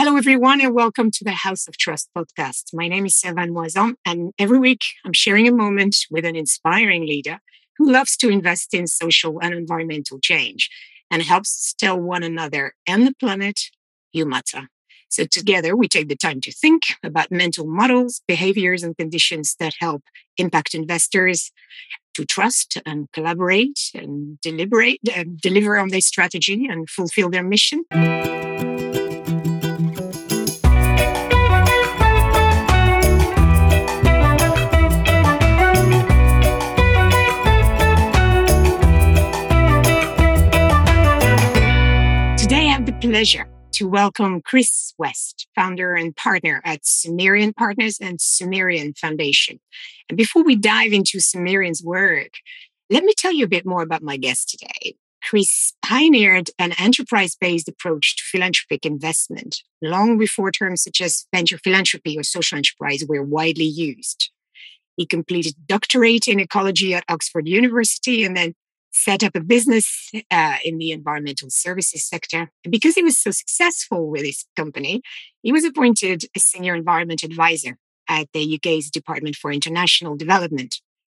Hello, 0.00 0.16
everyone, 0.16 0.60
and 0.60 0.76
welcome 0.76 1.10
to 1.10 1.24
the 1.24 1.32
House 1.32 1.66
of 1.66 1.76
Trust 1.76 2.08
podcast. 2.16 2.66
My 2.72 2.86
name 2.86 3.06
is 3.06 3.16
Servane 3.16 3.50
Mouazan, 3.50 3.94
and 4.06 4.32
every 4.38 4.60
week 4.60 4.84
I'm 5.04 5.12
sharing 5.12 5.48
a 5.48 5.52
moment 5.52 5.96
with 6.08 6.24
an 6.24 6.36
inspiring 6.36 7.04
leader 7.04 7.40
who 7.76 7.90
loves 7.90 8.16
to 8.18 8.28
invest 8.28 8.74
in 8.74 8.86
social 8.86 9.40
and 9.42 9.52
environmental 9.52 10.20
change 10.20 10.70
and 11.10 11.22
helps 11.22 11.74
tell 11.74 12.00
one 12.00 12.22
another 12.22 12.74
and 12.86 13.08
the 13.08 13.14
planet 13.18 13.58
you 14.12 14.24
matter. 14.24 14.68
So, 15.08 15.24
together, 15.24 15.74
we 15.74 15.88
take 15.88 16.06
the 16.08 16.14
time 16.14 16.40
to 16.42 16.52
think 16.52 16.82
about 17.02 17.32
mental 17.32 17.66
models, 17.66 18.22
behaviors, 18.28 18.84
and 18.84 18.96
conditions 18.96 19.56
that 19.58 19.72
help 19.80 20.04
impact 20.36 20.76
investors 20.76 21.50
to 22.14 22.24
trust 22.24 22.78
and 22.86 23.10
collaborate 23.12 23.90
and 23.96 24.40
deliberate 24.42 25.00
and 25.12 25.40
deliver 25.40 25.76
on 25.76 25.88
their 25.88 26.00
strategy 26.00 26.68
and 26.70 26.88
fulfill 26.88 27.30
their 27.30 27.42
mission. 27.42 27.82
Pleasure 43.08 43.48
to 43.72 43.88
welcome 43.88 44.42
Chris 44.42 44.92
West, 44.98 45.48
founder 45.54 45.94
and 45.94 46.14
partner 46.14 46.60
at 46.62 46.84
Sumerian 46.84 47.54
Partners 47.54 47.96
and 48.02 48.20
Sumerian 48.20 48.92
Foundation. 48.92 49.60
And 50.10 50.18
before 50.18 50.44
we 50.44 50.56
dive 50.56 50.92
into 50.92 51.18
Sumerian's 51.18 51.82
work, 51.82 52.32
let 52.90 53.04
me 53.04 53.14
tell 53.16 53.32
you 53.32 53.46
a 53.46 53.48
bit 53.48 53.64
more 53.64 53.80
about 53.80 54.02
my 54.02 54.18
guest 54.18 54.50
today. 54.50 54.94
Chris 55.26 55.72
pioneered 55.80 56.50
an 56.58 56.74
enterprise 56.78 57.34
based 57.34 57.66
approach 57.66 58.16
to 58.16 58.24
philanthropic 58.24 58.84
investment 58.84 59.62
long 59.80 60.18
before 60.18 60.50
terms 60.50 60.82
such 60.82 61.00
as 61.00 61.26
venture 61.34 61.56
philanthropy 61.56 62.18
or 62.18 62.22
social 62.22 62.58
enterprise 62.58 63.04
were 63.08 63.22
widely 63.22 63.64
used. 63.64 64.30
He 64.98 65.06
completed 65.06 65.54
doctorate 65.66 66.28
in 66.28 66.40
ecology 66.40 66.94
at 66.94 67.04
Oxford 67.08 67.48
University 67.48 68.22
and 68.22 68.36
then 68.36 68.54
set 68.90 69.22
up 69.22 69.34
a 69.34 69.40
business 69.40 70.10
uh, 70.30 70.56
in 70.64 70.78
the 70.78 70.90
environmental 70.92 71.50
services 71.50 72.06
sector. 72.06 72.50
And 72.64 72.72
because 72.72 72.94
he 72.94 73.02
was 73.02 73.18
so 73.18 73.30
successful 73.30 74.08
with 74.10 74.24
his 74.24 74.44
company, 74.56 75.02
he 75.42 75.52
was 75.52 75.64
appointed 75.64 76.24
a 76.36 76.40
senior 76.40 76.74
environment 76.74 77.22
advisor 77.22 77.78
at 78.08 78.28
the 78.32 78.56
UK's 78.56 78.90
Department 78.90 79.36
for 79.36 79.52
International 79.52 80.16
Development. 80.16 80.74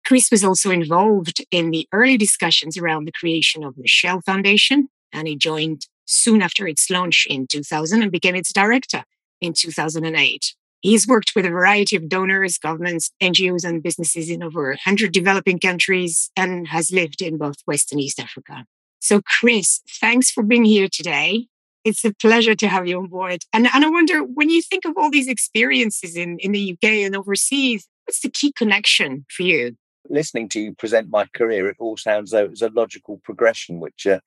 Chris 0.05 0.31
was 0.31 0.43
also 0.43 0.71
involved 0.71 1.45
in 1.51 1.71
the 1.71 1.87
early 1.93 2.17
discussions 2.17 2.79
around 2.79 3.05
the 3.05 3.13
creation 3.13 3.63
of 3.63 3.77
the 3.77 3.87
Shell 3.87 4.23
Foundation, 4.23 4.89
and 5.13 5.29
he 5.29 5.37
joined 5.37 5.87
soon 6.07 6.41
after 6.41 6.67
its 6.67 6.89
launch 6.89 7.27
in 7.29 7.47
2000 7.47 8.03
and 8.03 8.11
became 8.11 8.35
its 8.35 8.53
director 8.53 9.05
in 9.41 9.53
2008. 9.53 10.55
He's 10.81 11.09
worked 11.09 11.33
with 11.35 11.45
a 11.45 11.51
variety 11.51 11.97
of 11.97 12.09
donors, 12.09 12.57
governments, 12.59 13.11
NGOs, 13.21 13.65
and 13.65 13.83
businesses 13.83 14.31
in 14.31 14.43
over 14.43 14.69
100 14.69 15.13
developing 15.13 15.59
countries 15.59 16.31
and 16.37 16.69
has 16.69 16.93
lived 16.93 17.21
in 17.21 17.37
both 17.37 17.57
West 17.67 17.91
and 17.91 18.01
East 18.01 18.21
Africa. 18.21 18.65
So, 19.01 19.21
Chris, 19.21 19.81
thanks 20.01 20.31
for 20.31 20.43
being 20.43 20.65
here 20.65 20.89
today. 20.91 21.47
It's 21.85 22.05
a 22.05 22.13
pleasure 22.15 22.55
to 22.55 22.69
have 22.69 22.87
you 22.87 22.99
on 22.99 23.07
board. 23.07 23.43
And, 23.53 23.69
and 23.73 23.85
I 23.85 23.89
wonder, 23.89 24.21
when 24.21 24.51
you 24.51 24.63
think 24.63 24.85
of 24.85 24.95
all 24.97 25.11
these 25.11 25.29
experiences 25.29 26.17
in, 26.17 26.39
in 26.39 26.53
the 26.53 26.73
UK 26.73 26.91
and 27.05 27.17
overseas, 27.17 27.87
what's 28.05 28.21
the 28.21 28.31
key 28.31 28.53
connection 28.53 29.25
for 29.31 29.43
you? 29.43 29.77
Listening 30.09 30.49
to 30.51 30.61
you 30.61 30.75
present 30.75 31.11
my 31.11 31.27
career, 31.35 31.69
it 31.69 31.77
all 31.79 31.97
sounds 31.97 32.31
though 32.31 32.47
it's 32.47 32.63
a 32.63 32.71
logical 32.71 33.21
progression, 33.25 33.79
which 33.81 34.07
uh, 34.07 34.21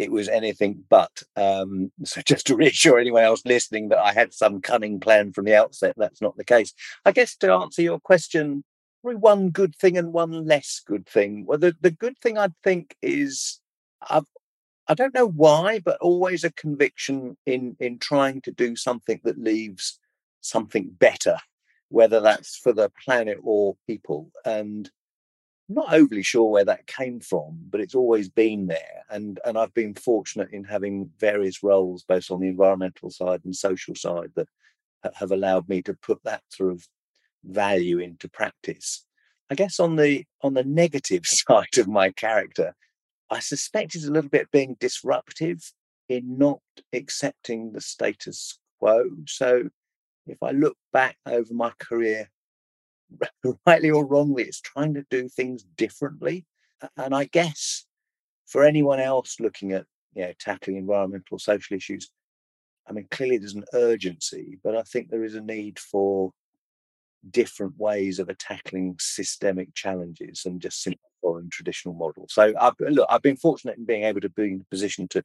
it 0.00 0.10
was 0.10 0.28
anything 0.28 0.82
but. 0.88 1.22
Um, 1.36 1.92
so 2.04 2.22
just 2.22 2.46
to 2.46 2.56
reassure 2.56 2.98
anyone 2.98 3.22
else 3.22 3.42
listening 3.44 3.90
that 3.90 3.98
I 3.98 4.12
had 4.12 4.32
some 4.32 4.62
cunning 4.62 4.98
plan 4.98 5.32
from 5.32 5.44
the 5.44 5.54
outset, 5.54 5.94
that's 5.96 6.22
not 6.22 6.36
the 6.36 6.44
case. 6.44 6.72
I 7.04 7.12
guess 7.12 7.36
to 7.36 7.52
answer 7.52 7.82
your 7.82 8.00
question, 8.00 8.64
probably 9.02 9.18
one 9.18 9.50
good 9.50 9.76
thing 9.76 9.98
and 9.98 10.12
one 10.12 10.46
less 10.46 10.80
good 10.84 11.06
thing. 11.06 11.44
Well, 11.46 11.58
the, 11.58 11.76
the 11.80 11.90
good 11.90 12.18
thing 12.18 12.38
I 12.38 12.48
think 12.64 12.96
is 13.02 13.60
I've 14.08 14.24
I 14.88 14.94
don't 14.94 15.14
know 15.14 15.28
why, 15.28 15.78
but 15.78 16.00
always 16.00 16.42
a 16.42 16.50
conviction 16.50 17.36
in 17.46 17.76
in 17.78 17.98
trying 17.98 18.40
to 18.42 18.50
do 18.50 18.74
something 18.74 19.20
that 19.22 19.38
leaves 19.38 20.00
something 20.40 20.90
better, 20.98 21.36
whether 21.90 22.20
that's 22.20 22.56
for 22.56 22.72
the 22.72 22.90
planet 23.04 23.38
or 23.42 23.76
people. 23.86 24.32
And 24.44 24.90
not 25.70 25.94
overly 25.94 26.22
sure 26.22 26.50
where 26.50 26.64
that 26.64 26.86
came 26.86 27.20
from, 27.20 27.58
but 27.70 27.80
it's 27.80 27.94
always 27.94 28.28
been 28.28 28.66
there. 28.66 29.04
And 29.08 29.38
and 29.44 29.56
I've 29.56 29.74
been 29.74 29.94
fortunate 29.94 30.50
in 30.52 30.64
having 30.64 31.10
various 31.18 31.62
roles, 31.62 32.02
both 32.02 32.30
on 32.30 32.40
the 32.40 32.48
environmental 32.48 33.10
side 33.10 33.40
and 33.44 33.54
social 33.54 33.94
side, 33.94 34.32
that 34.34 34.48
have 35.14 35.30
allowed 35.30 35.68
me 35.68 35.82
to 35.82 35.94
put 35.94 36.22
that 36.24 36.42
sort 36.48 36.72
of 36.72 36.86
value 37.44 37.98
into 37.98 38.28
practice. 38.28 39.06
I 39.50 39.54
guess 39.54 39.80
on 39.80 39.96
the 39.96 40.24
on 40.42 40.54
the 40.54 40.64
negative 40.64 41.26
side 41.26 41.78
of 41.78 41.88
my 41.88 42.10
character, 42.10 42.74
I 43.30 43.38
suspect 43.38 43.94
it's 43.94 44.06
a 44.06 44.12
little 44.12 44.30
bit 44.30 44.50
being 44.50 44.76
disruptive 44.80 45.72
in 46.08 46.36
not 46.36 46.60
accepting 46.92 47.72
the 47.72 47.80
status 47.80 48.58
quo. 48.80 49.04
So 49.26 49.70
if 50.26 50.42
I 50.42 50.50
look 50.50 50.76
back 50.92 51.16
over 51.26 51.54
my 51.54 51.72
career, 51.78 52.28
rightly 53.66 53.90
or 53.90 54.06
wrongly, 54.06 54.44
it's 54.44 54.60
trying 54.60 54.94
to 54.94 55.04
do 55.10 55.28
things 55.28 55.64
differently. 55.76 56.46
And 56.96 57.14
I 57.14 57.24
guess 57.24 57.84
for 58.46 58.64
anyone 58.64 59.00
else 59.00 59.40
looking 59.40 59.72
at 59.72 59.84
you 60.14 60.22
know, 60.22 60.32
tackling 60.38 60.76
environmental 60.76 61.36
or 61.36 61.38
social 61.38 61.76
issues, 61.76 62.10
I 62.88 62.92
mean, 62.92 63.06
clearly 63.10 63.38
there's 63.38 63.54
an 63.54 63.64
urgency, 63.74 64.58
but 64.64 64.76
I 64.76 64.82
think 64.82 65.10
there 65.10 65.24
is 65.24 65.34
a 65.34 65.40
need 65.40 65.78
for 65.78 66.32
different 67.30 67.78
ways 67.78 68.18
of 68.18 68.30
tackling 68.38 68.96
systemic 68.98 69.74
challenges 69.74 70.42
and 70.46 70.60
just 70.60 70.82
simply 70.82 71.00
following 71.20 71.50
traditional 71.50 71.94
models. 71.94 72.32
So, 72.32 72.52
I've, 72.58 72.74
look, 72.80 73.06
I've 73.10 73.22
been 73.22 73.36
fortunate 73.36 73.76
in 73.76 73.84
being 73.84 74.04
able 74.04 74.22
to 74.22 74.30
be 74.30 74.44
in 74.44 74.62
a 74.62 74.70
position 74.70 75.06
to 75.08 75.22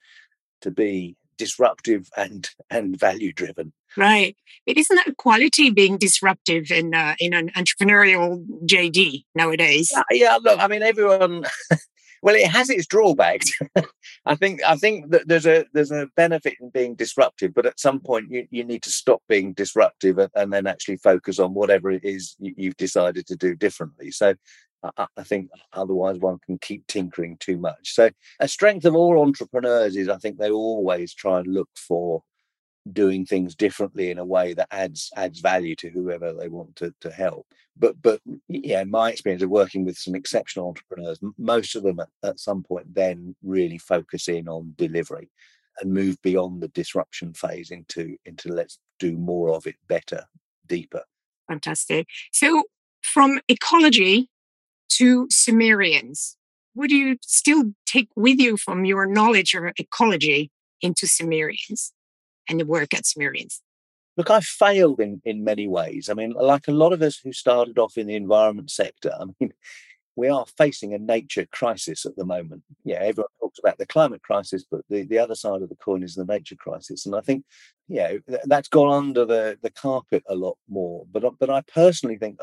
to 0.61 0.71
be 0.71 1.15
disruptive 1.37 2.09
and 2.15 2.49
and 2.69 2.97
value 2.99 3.33
driven. 3.33 3.73
Right. 3.97 4.35
It 4.65 4.77
isn't 4.77 4.95
that 4.95 5.17
quality 5.17 5.69
being 5.69 5.97
disruptive 5.97 6.71
in 6.71 6.93
uh, 6.93 7.15
in 7.19 7.33
an 7.33 7.49
entrepreneurial 7.51 8.45
JD 8.65 9.23
nowadays. 9.35 9.91
Yeah, 9.93 10.03
yeah 10.11 10.37
look, 10.41 10.59
I 10.59 10.67
mean, 10.67 10.83
everyone. 10.83 11.45
well, 12.21 12.35
it 12.35 12.47
has 12.47 12.69
its 12.69 12.87
drawbacks. 12.87 13.51
I 14.25 14.35
think 14.35 14.61
I 14.65 14.75
think 14.75 15.11
that 15.11 15.27
there's 15.27 15.45
a 15.45 15.65
there's 15.73 15.91
a 15.91 16.07
benefit 16.15 16.55
in 16.59 16.71
being 16.71 16.95
disruptive, 16.95 17.53
but 17.53 17.65
at 17.65 17.79
some 17.79 17.99
point 17.99 18.31
you, 18.31 18.47
you 18.49 18.63
need 18.63 18.81
to 18.83 18.89
stop 18.89 19.21
being 19.29 19.53
disruptive 19.53 20.17
and, 20.17 20.31
and 20.35 20.51
then 20.51 20.65
actually 20.65 20.97
focus 20.97 21.39
on 21.39 21.53
whatever 21.53 21.91
it 21.91 22.03
is 22.03 22.35
you, 22.39 22.53
you've 22.57 22.77
decided 22.77 23.27
to 23.27 23.35
do 23.35 23.55
differently. 23.55 24.11
So 24.11 24.33
I, 24.83 25.07
I 25.17 25.23
think 25.23 25.49
otherwise 25.73 26.17
one 26.19 26.39
can 26.45 26.57
keep 26.59 26.85
tinkering 26.87 27.37
too 27.39 27.57
much. 27.57 27.93
So 27.93 28.09
a 28.39 28.47
strength 28.47 28.85
of 28.85 28.95
all 28.95 29.21
entrepreneurs 29.21 29.95
is 29.95 30.09
I 30.09 30.17
think 30.17 30.37
they 30.37 30.51
always 30.51 31.13
try 31.13 31.39
and 31.39 31.47
look 31.47 31.69
for 31.75 32.23
doing 32.91 33.25
things 33.25 33.55
differently 33.55 34.11
in 34.11 34.19
a 34.19 34.25
way 34.25 34.53
that 34.53 34.67
adds 34.69 35.11
adds 35.15 35.39
value 35.39 35.75
to 35.75 35.89
whoever 35.89 36.33
they 36.33 36.47
want 36.47 36.75
to, 36.75 36.93
to 37.01 37.09
help. 37.09 37.47
But 37.77 38.01
but 38.01 38.21
yeah 38.47 38.83
my 38.83 39.11
experience 39.11 39.43
of 39.43 39.49
working 39.49 39.85
with 39.85 39.97
some 39.97 40.15
exceptional 40.15 40.67
entrepreneurs 40.67 41.19
most 41.37 41.75
of 41.75 41.83
them 41.83 41.99
at, 41.99 42.09
at 42.23 42.39
some 42.39 42.63
point 42.63 42.93
then 42.93 43.35
really 43.43 43.79
focus 43.79 44.27
in 44.27 44.47
on 44.47 44.73
delivery 44.77 45.29
and 45.81 45.93
move 45.93 46.21
beyond 46.21 46.61
the 46.61 46.67
disruption 46.69 47.33
phase 47.33 47.71
into 47.71 48.17
into 48.25 48.49
let's 48.49 48.79
do 48.99 49.17
more 49.17 49.49
of 49.49 49.65
it 49.65 49.75
better 49.87 50.25
deeper. 50.67 51.03
Fantastic. 51.47 52.07
So 52.31 52.63
from 53.01 53.39
ecology 53.47 54.29
to 54.89 55.27
Sumerians? 55.29 56.37
Would 56.75 56.91
you 56.91 57.17
still 57.21 57.73
take 57.85 58.09
with 58.15 58.39
you 58.39 58.57
from 58.57 58.85
your 58.85 59.05
knowledge 59.05 59.53
of 59.53 59.63
ecology 59.77 60.51
into 60.81 61.07
Sumerians 61.07 61.93
and 62.49 62.59
the 62.59 62.65
work 62.65 62.93
at 62.93 63.05
Sumerians? 63.05 63.61
Look, 64.17 64.29
I 64.29 64.39
failed 64.39 64.99
in, 64.99 65.21
in 65.25 65.43
many 65.43 65.67
ways. 65.67 66.09
I 66.09 66.13
mean, 66.13 66.31
like 66.31 66.67
a 66.67 66.71
lot 66.71 66.93
of 66.93 67.01
us 67.01 67.17
who 67.17 67.33
started 67.33 67.77
off 67.77 67.97
in 67.97 68.07
the 68.07 68.15
environment 68.15 68.71
sector, 68.71 69.11
I 69.19 69.25
mean, 69.39 69.53
we 70.17 70.29
are 70.29 70.45
facing 70.57 70.93
a 70.93 70.97
nature 70.97 71.45
crisis 71.51 72.05
at 72.05 72.15
the 72.15 72.23
moment. 72.23 72.63
Yeah, 72.85 72.99
everyone 73.01 73.27
talks 73.41 73.59
about 73.59 73.77
the 73.77 73.85
climate 73.85 74.21
crisis, 74.21 74.63
but 74.69 74.81
the, 74.89 75.03
the 75.03 75.19
other 75.19 75.35
side 75.35 75.61
of 75.61 75.67
the 75.67 75.75
coin 75.75 76.03
is 76.03 76.15
the 76.15 76.23
nature 76.23 76.55
crisis. 76.55 77.05
And 77.05 77.15
I 77.15 77.19
think, 77.19 77.43
yeah, 77.89 78.13
that's 78.45 78.69
gone 78.69 78.93
under 78.93 79.25
the, 79.25 79.57
the 79.61 79.71
carpet 79.71 80.23
a 80.29 80.35
lot 80.35 80.57
more. 80.69 81.05
But 81.11 81.37
but 81.37 81.49
I 81.49 81.61
personally 81.61 82.17
think 82.17 82.39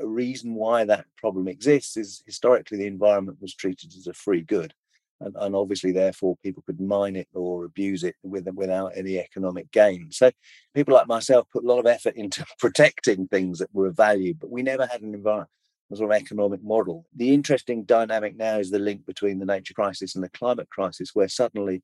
a 0.00 0.06
reason 0.06 0.54
why 0.54 0.84
that 0.84 1.06
problem 1.16 1.48
exists 1.48 1.96
is 1.96 2.22
historically 2.26 2.78
the 2.78 2.86
environment 2.86 3.38
was 3.40 3.54
treated 3.54 3.92
as 3.96 4.06
a 4.06 4.12
free 4.12 4.42
good. 4.42 4.74
And, 5.20 5.34
and 5.38 5.54
obviously, 5.54 5.92
therefore, 5.92 6.36
people 6.42 6.62
could 6.66 6.80
mine 6.80 7.16
it 7.16 7.28
or 7.34 7.64
abuse 7.64 8.02
it 8.02 8.16
with, 8.22 8.48
without 8.54 8.92
any 8.96 9.18
economic 9.18 9.70
gain. 9.70 10.08
So, 10.10 10.30
people 10.74 10.94
like 10.94 11.06
myself 11.06 11.46
put 11.52 11.64
a 11.64 11.66
lot 11.66 11.78
of 11.78 11.86
effort 11.86 12.16
into 12.16 12.44
protecting 12.58 13.28
things 13.28 13.58
that 13.60 13.72
were 13.72 13.86
of 13.86 13.96
value, 13.96 14.34
but 14.34 14.50
we 14.50 14.62
never 14.62 14.86
had 14.86 15.02
an 15.02 15.14
environment 15.14 15.50
sort 15.92 16.10
of 16.10 16.16
economic 16.16 16.62
model. 16.62 17.06
The 17.14 17.32
interesting 17.32 17.84
dynamic 17.84 18.36
now 18.36 18.58
is 18.58 18.70
the 18.70 18.78
link 18.78 19.06
between 19.06 19.38
the 19.38 19.46
nature 19.46 19.74
crisis 19.74 20.14
and 20.14 20.24
the 20.24 20.30
climate 20.30 20.68
crisis, 20.70 21.10
where 21.14 21.28
suddenly 21.28 21.82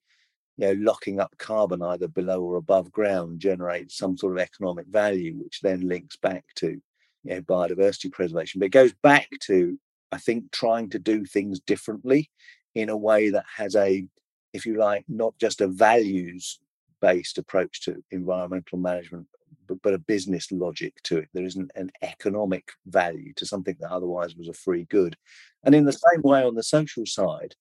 you 0.56 0.66
know, 0.66 0.72
locking 0.80 1.20
up 1.20 1.32
carbon 1.38 1.82
either 1.82 2.08
below 2.08 2.42
or 2.42 2.56
above 2.56 2.92
ground 2.92 3.40
generates 3.40 3.96
some 3.96 4.16
sort 4.16 4.32
of 4.32 4.42
economic 4.42 4.86
value, 4.88 5.34
which 5.34 5.60
then 5.62 5.88
links 5.88 6.16
back 6.16 6.44
to 6.56 6.80
you 7.24 7.34
know, 7.34 7.42
biodiversity 7.42 8.10
preservation. 8.12 8.58
But 8.58 8.66
it 8.66 8.70
goes 8.70 8.92
back 9.02 9.28
to, 9.42 9.78
I 10.12 10.18
think, 10.18 10.50
trying 10.52 10.90
to 10.90 10.98
do 10.98 11.24
things 11.24 11.60
differently 11.60 12.30
in 12.74 12.88
a 12.88 12.96
way 12.96 13.30
that 13.30 13.44
has 13.56 13.76
a, 13.76 14.06
if 14.52 14.66
you 14.66 14.76
like, 14.76 15.04
not 15.08 15.34
just 15.38 15.60
a 15.60 15.68
values 15.68 16.58
based 17.00 17.38
approach 17.38 17.82
to 17.82 18.02
environmental 18.10 18.78
management, 18.78 19.26
but, 19.66 19.80
but 19.82 19.94
a 19.94 19.98
business 19.98 20.50
logic 20.52 20.94
to 21.04 21.18
it. 21.18 21.28
There 21.32 21.44
isn't 21.44 21.70
an 21.74 21.90
economic 22.02 22.72
value 22.86 23.32
to 23.36 23.46
something 23.46 23.76
that 23.80 23.90
otherwise 23.90 24.36
was 24.36 24.48
a 24.48 24.52
free 24.52 24.84
good. 24.84 25.16
And 25.64 25.74
in 25.74 25.84
the 25.84 25.92
same 25.92 26.22
way, 26.22 26.42
on 26.42 26.54
the 26.54 26.62
social 26.62 27.06
side, 27.06 27.54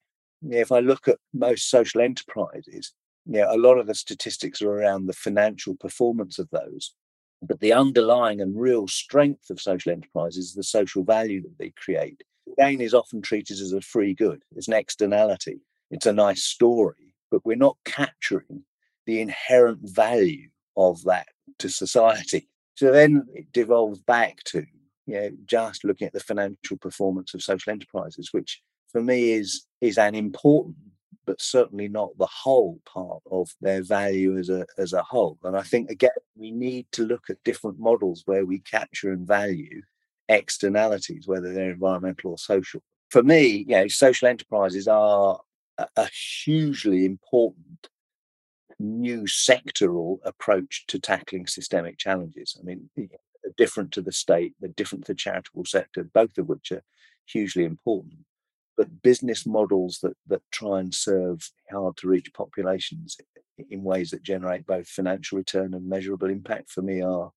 if 0.50 0.71
I 0.71 0.79
look 0.79 1.07
at 1.07 1.19
most 1.33 1.69
social 1.69 2.01
enterprises, 2.01 2.94
yeah, 3.25 3.45
a 3.53 3.57
lot 3.57 3.77
of 3.77 3.88
the 3.88 3.95
statistics 3.95 4.62
are 4.62 4.71
around 4.71 5.05
the 5.05 5.13
financial 5.13 5.75
performance 5.75 6.39
of 6.39 6.50
those. 6.51 6.94
But 7.41 7.59
the 7.59 7.74
underlying 7.74 8.41
and 8.41 8.59
real 8.59 8.88
strength 8.88 9.50
of 9.50 9.62
social 9.62 9.91
enterprises 9.91 10.50
is 10.50 10.53
the 10.56 10.63
social 10.63 11.03
value 11.03 11.41
that 11.41 11.57
they 11.57 11.71
create. 11.71 12.24
Gain 12.57 12.81
is 12.81 12.94
often 12.94 13.21
treated 13.21 13.59
as 13.59 13.74
a 13.74 13.81
free 13.81 14.13
good, 14.13 14.44
it's 14.56 14.68
an 14.68 14.74
externality, 14.74 15.62
it's 15.91 16.06
a 16.06 16.13
nice 16.13 16.44
story, 16.44 17.15
but 17.31 17.45
we're 17.45 17.56
not 17.56 17.77
capturing 17.86 18.63
the 19.06 19.21
inherent 19.21 19.80
value 19.83 20.50
of 20.75 21.03
that 21.03 21.27
to 21.59 21.69
society. 21.69 22.50
So 22.75 22.91
then 22.91 23.25
it 23.33 23.51
devolves 23.53 24.00
back 24.00 24.44
to 24.45 24.65
you 25.06 25.15
know, 25.15 25.30
just 25.45 25.83
looking 25.83 26.06
at 26.06 26.13
the 26.13 26.19
financial 26.19 26.77
performance 26.77 27.33
of 27.33 27.41
social 27.41 27.71
enterprises, 27.71 28.30
which 28.31 28.62
for 28.91 29.01
me 29.01 29.31
is 29.31 29.65
is 29.81 29.97
an 29.97 30.15
important 30.15 30.75
but 31.29 31.39
certainly 31.39 31.87
not 31.87 32.17
the 32.17 32.25
whole 32.25 32.79
part 32.87 33.21
of 33.29 33.51
their 33.61 33.83
value 33.83 34.35
as 34.39 34.49
a 34.49 34.65
as 34.79 34.93
a 34.93 35.03
whole. 35.03 35.37
And 35.43 35.55
I 35.55 35.61
think 35.61 35.91
again 35.91 36.09
we 36.35 36.49
need 36.49 36.87
to 36.93 37.05
look 37.05 37.29
at 37.29 37.43
different 37.43 37.77
models 37.77 38.23
where 38.25 38.47
we 38.47 38.57
capture 38.61 39.11
and 39.11 39.27
value 39.27 39.83
externalities, 40.27 41.27
whether 41.27 41.53
they're 41.53 41.69
environmental 41.69 42.31
or 42.31 42.39
social. 42.39 42.81
For 43.11 43.21
me, 43.21 43.45
you 43.67 43.75
know, 43.75 43.87
social 43.87 44.27
enterprises 44.27 44.87
are 44.87 45.39
a, 45.77 45.87
a 45.97 46.09
hugely 46.43 47.05
important 47.05 47.89
new 48.79 49.25
sectoral 49.25 50.17
approach 50.25 50.85
to 50.87 50.97
tackling 50.97 51.45
systemic 51.45 51.99
challenges. 51.99 52.57
I 52.59 52.63
mean, 52.63 52.89
different 53.55 53.91
to 53.91 54.01
the 54.01 54.11
state, 54.11 54.55
they're 54.59 54.71
different 54.71 55.05
to 55.05 55.11
the 55.11 55.23
charitable 55.25 55.65
sector, 55.65 56.09
both 56.11 56.39
of 56.39 56.49
which 56.49 56.71
are 56.71 56.81
hugely 57.27 57.65
important 57.65 58.25
but 58.79 59.01
business 59.01 59.45
models 59.45 59.99
that 60.01 60.13
that 60.25 60.41
try 60.53 60.79
and 60.79 60.95
serve 60.95 61.51
hard 61.69 61.97
to 61.97 62.07
reach 62.07 62.33
populations 62.33 63.17
in 63.69 63.83
ways 63.83 64.09
that 64.11 64.23
generate 64.23 64.65
both 64.65 64.87
financial 64.87 65.37
return 65.37 65.73
and 65.73 65.89
measurable 65.89 66.29
impact 66.29 66.71
for 66.71 66.81
me 66.81 67.01
are 67.01 67.31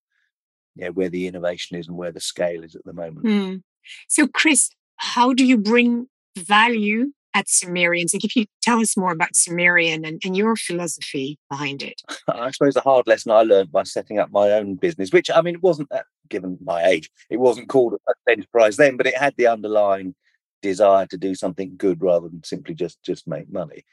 yeah 0.77 0.87
where 0.87 1.09
the 1.09 1.27
innovation 1.27 1.77
is 1.77 1.89
and 1.89 1.97
where 1.97 2.13
the 2.13 2.21
scale 2.21 2.63
is 2.63 2.75
at 2.75 2.85
the 2.85 2.93
moment. 2.93 3.25
Mm. 3.25 3.61
So, 4.07 4.25
Chris, 4.25 4.69
how 4.95 5.33
do 5.33 5.45
you 5.45 5.57
bring 5.57 6.07
value 6.37 7.11
at 7.35 7.49
Sumerians? 7.49 8.13
Like, 8.13 8.23
if 8.23 8.37
you 8.37 8.45
tell 8.61 8.79
us 8.79 8.95
more 8.95 9.11
about 9.11 9.35
Sumerian 9.35 10.05
and, 10.05 10.21
and 10.23 10.37
your 10.37 10.55
philosophy 10.55 11.37
behind 11.49 11.83
it. 11.83 12.01
I 12.29 12.51
suppose 12.51 12.75
the 12.75 12.79
hard 12.79 13.05
lesson 13.05 13.33
I 13.33 13.41
learned 13.41 13.73
by 13.73 13.83
setting 13.83 14.17
up 14.17 14.31
my 14.31 14.51
own 14.51 14.75
business, 14.75 15.11
which 15.11 15.29
I 15.29 15.41
mean, 15.41 15.55
it 15.55 15.63
wasn't 15.63 15.89
that, 15.89 16.05
given 16.29 16.57
my 16.63 16.85
age, 16.85 17.09
it 17.29 17.41
wasn't 17.41 17.67
called 17.67 17.95
an 18.07 18.15
enterprise 18.29 18.77
then, 18.77 18.95
but 18.95 19.07
it 19.07 19.17
had 19.17 19.33
the 19.35 19.47
underlying 19.47 20.15
desire 20.63 21.05
to 21.07 21.17
do 21.17 21.35
something 21.35 21.75
good 21.77 22.01
rather 22.01 22.27
than 22.27 22.43
simply 22.43 22.73
just 22.73 23.03
just 23.03 23.27
make 23.27 23.51
money. 23.51 23.85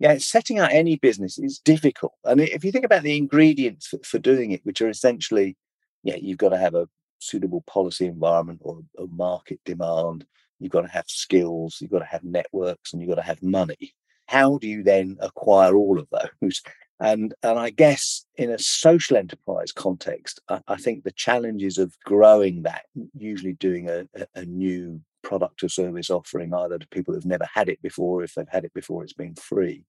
Yeah 0.00 0.18
setting 0.18 0.58
out 0.58 0.72
any 0.72 0.96
business 0.96 1.38
is 1.38 1.60
difficult. 1.60 2.14
And 2.24 2.40
if 2.40 2.64
you 2.64 2.72
think 2.72 2.84
about 2.84 3.04
the 3.04 3.16
ingredients 3.16 3.86
for, 3.86 3.98
for 4.02 4.18
doing 4.18 4.50
it 4.50 4.64
which 4.64 4.80
are 4.80 4.88
essentially 4.88 5.56
yeah 6.02 6.16
you've 6.16 6.38
got 6.38 6.50
to 6.50 6.58
have 6.58 6.74
a 6.74 6.88
suitable 7.20 7.62
policy 7.62 8.06
environment 8.06 8.60
or 8.62 8.80
a 8.98 9.06
market 9.08 9.60
demand 9.64 10.24
you've 10.60 10.72
got 10.72 10.82
to 10.82 10.88
have 10.88 11.08
skills 11.08 11.78
you've 11.80 11.90
got 11.90 11.98
to 12.00 12.04
have 12.04 12.24
networks 12.24 12.92
and 12.92 13.00
you've 13.00 13.10
got 13.10 13.22
to 13.22 13.30
have 13.32 13.42
money. 13.42 13.94
How 14.26 14.58
do 14.58 14.68
you 14.68 14.82
then 14.82 15.16
acquire 15.20 15.74
all 15.76 15.98
of 15.98 16.08
those? 16.10 16.62
And 17.00 17.32
and 17.44 17.56
i 17.60 17.70
guess 17.70 18.26
in 18.34 18.50
a 18.50 18.58
social 18.58 19.16
enterprise 19.16 19.70
context 19.70 20.40
i, 20.48 20.60
I 20.66 20.76
think 20.76 21.04
the 21.04 21.12
challenges 21.12 21.78
of 21.78 21.96
growing 22.04 22.64
that 22.64 22.86
usually 23.14 23.52
doing 23.52 23.88
a, 23.88 24.08
a, 24.16 24.26
a 24.34 24.44
new 24.44 25.00
product 25.28 25.62
or 25.62 25.68
service 25.68 26.08
offering 26.08 26.54
either 26.54 26.78
to 26.78 26.88
people 26.88 27.12
who've 27.12 27.26
never 27.26 27.46
had 27.52 27.68
it 27.68 27.80
before, 27.82 28.24
if 28.24 28.34
they've 28.34 28.48
had 28.48 28.64
it 28.64 28.72
before, 28.72 29.04
it's 29.04 29.12
been 29.12 29.34
free, 29.34 29.84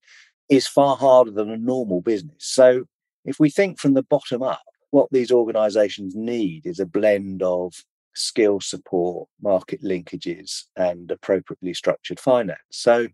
is 0.50 0.66
far 0.66 0.96
harder 0.96 1.30
than 1.30 1.50
a 1.50 1.56
normal 1.56 2.02
business. 2.02 2.44
So 2.44 2.84
if 3.24 3.40
we 3.40 3.48
think 3.48 3.80
from 3.80 3.94
the 3.94 4.02
bottom 4.02 4.42
up, 4.42 4.62
what 4.90 5.08
these 5.10 5.32
organizations 5.32 6.14
need 6.14 6.66
is 6.66 6.78
a 6.78 6.84
blend 6.84 7.42
of 7.42 7.72
skill 8.14 8.60
support, 8.60 9.28
market 9.40 9.82
linkages, 9.82 10.64
and 10.76 11.10
appropriately 11.10 11.72
structured 11.72 12.20
finance. 12.20 12.60
So 12.70 13.08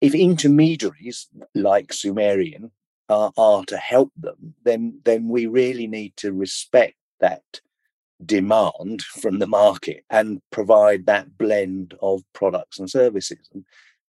if 0.00 0.14
intermediaries 0.14 1.26
like 1.54 1.92
Sumerian 1.92 2.70
are, 3.08 3.32
are 3.36 3.64
to 3.64 3.76
help 3.76 4.12
them, 4.16 4.54
then 4.62 5.00
then 5.04 5.28
we 5.28 5.46
really 5.46 5.88
need 5.88 6.16
to 6.18 6.32
respect 6.32 6.96
that 7.18 7.60
demand 8.24 9.02
from 9.02 9.38
the 9.38 9.46
market 9.46 10.04
and 10.10 10.40
provide 10.50 11.06
that 11.06 11.36
blend 11.36 11.94
of 12.00 12.22
products 12.32 12.78
and 12.78 12.90
services. 12.90 13.48
And 13.52 13.64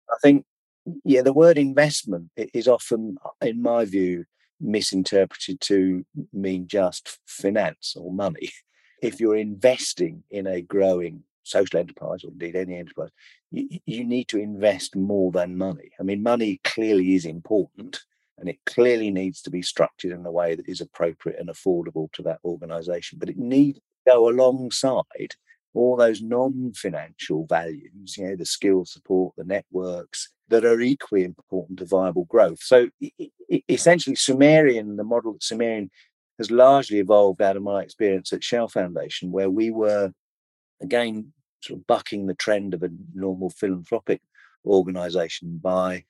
I 0.09 0.15
think, 0.21 0.45
yeah, 1.03 1.21
the 1.21 1.33
word 1.33 1.57
investment 1.57 2.29
is 2.35 2.67
often, 2.67 3.17
in 3.41 3.61
my 3.61 3.85
view, 3.85 4.25
misinterpreted 4.59 5.61
to 5.61 6.05
mean 6.33 6.67
just 6.67 7.19
finance 7.25 7.95
or 7.97 8.11
money. 8.11 8.51
If 8.99 9.19
you're 9.19 9.35
investing 9.35 10.23
in 10.31 10.47
a 10.47 10.59
growing 10.59 11.21
social 11.43 11.79
enterprise 11.79 12.23
or 12.23 12.31
indeed 12.31 12.55
any 12.55 12.79
enterprise, 12.79 13.11
you, 13.51 13.79
you 13.85 14.03
need 14.03 14.27
to 14.29 14.39
invest 14.39 14.95
more 14.95 15.31
than 15.31 15.55
money. 15.55 15.91
I 15.99 16.03
mean, 16.03 16.23
money 16.23 16.59
clearly 16.63 17.13
is 17.13 17.25
important 17.25 17.99
and 18.37 18.49
it 18.49 18.59
clearly 18.65 19.11
needs 19.11 19.41
to 19.41 19.49
be 19.49 19.61
structured 19.61 20.11
in 20.11 20.25
a 20.25 20.31
way 20.31 20.55
that 20.55 20.67
is 20.67 20.81
appropriate 20.81 21.39
and 21.39 21.49
affordable 21.49 22.11
to 22.13 22.21
that 22.23 22.39
organization 22.45 23.19
but 23.19 23.29
it 23.29 23.37
needs 23.37 23.79
go 24.07 24.29
alongside 24.29 25.35
all 25.73 25.95
those 25.95 26.21
non-financial 26.21 27.45
values, 27.45 28.17
you 28.17 28.27
know, 28.27 28.35
the 28.35 28.45
skill 28.45 28.85
support, 28.85 29.33
the 29.37 29.43
networks 29.43 30.29
that 30.49 30.65
are 30.65 30.81
equally 30.81 31.23
important 31.23 31.77
to 31.77 31.85
viable 31.85 32.25
growth. 32.25 32.59
So 32.61 32.89
essentially, 33.69 34.15
Sumerian, 34.15 34.95
the 34.95 35.03
model 35.03 35.33
that 35.33 35.43
Sumerian 35.43 35.91
has 36.37 36.49
largely 36.49 36.99
evolved 36.99 37.41
out 37.41 37.57
of 37.57 37.63
my 37.63 37.81
experience 37.81 38.33
at 38.33 38.43
Shell 38.43 38.69
Foundation, 38.69 39.31
where 39.31 39.49
we 39.49 39.69
were 39.69 40.11
again 40.81 41.33
sort 41.61 41.79
of 41.79 41.87
bucking 41.87 42.27
the 42.27 42.35
trend 42.35 42.73
of 42.73 42.83
a 42.83 42.89
normal 43.13 43.49
philanthropic 43.49 44.21
organization 44.65 45.59
by 45.61 46.05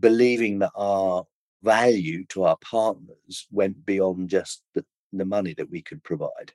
believing 0.00 0.58
that 0.60 0.72
our 0.74 1.24
value 1.62 2.24
to 2.26 2.44
our 2.44 2.56
partners 2.58 3.46
went 3.50 3.84
beyond 3.86 4.28
just 4.28 4.62
the, 4.74 4.84
the 5.12 5.24
money 5.24 5.54
that 5.54 5.70
we 5.70 5.82
could 5.82 6.02
provide 6.04 6.52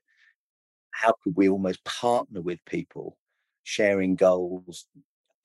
how 1.02 1.14
could 1.24 1.36
we 1.36 1.50
almost 1.50 1.84
partner 1.84 2.42
with 2.42 2.64
people, 2.66 3.18
sharing 3.64 4.16
goals, 4.16 4.86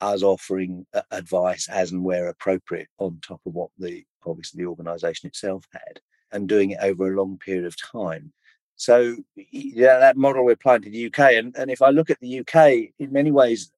as 0.01 0.21
offering 0.21 0.85
advice 1.11 1.67
as 1.69 1.91
and 1.91 2.03
where 2.03 2.27
appropriate 2.27 2.87
on 2.99 3.19
top 3.21 3.41
of 3.45 3.53
what 3.53 3.71
the 3.79 4.05
obviously 4.25 4.61
the 4.61 4.69
organization 4.69 5.27
itself 5.27 5.65
had 5.71 5.99
and 6.31 6.47
doing 6.47 6.71
it 6.71 6.79
over 6.81 7.11
a 7.11 7.17
long 7.17 7.37
period 7.39 7.65
of 7.65 7.75
time? 7.81 8.31
So 8.75 9.15
yeah 9.51 9.97
that 9.97 10.17
model 10.17 10.45
we're 10.45 10.51
applying 10.51 10.83
to 10.83 10.89
the 10.89 11.07
uk 11.07 11.19
and, 11.19 11.55
and 11.57 11.71
if 11.71 11.81
i 11.81 11.89
look 11.89 12.11
at 12.11 12.19
the 12.19 12.39
uk 12.39 12.55
in 12.99 13.11
many 13.11 13.31
ways 13.31 13.71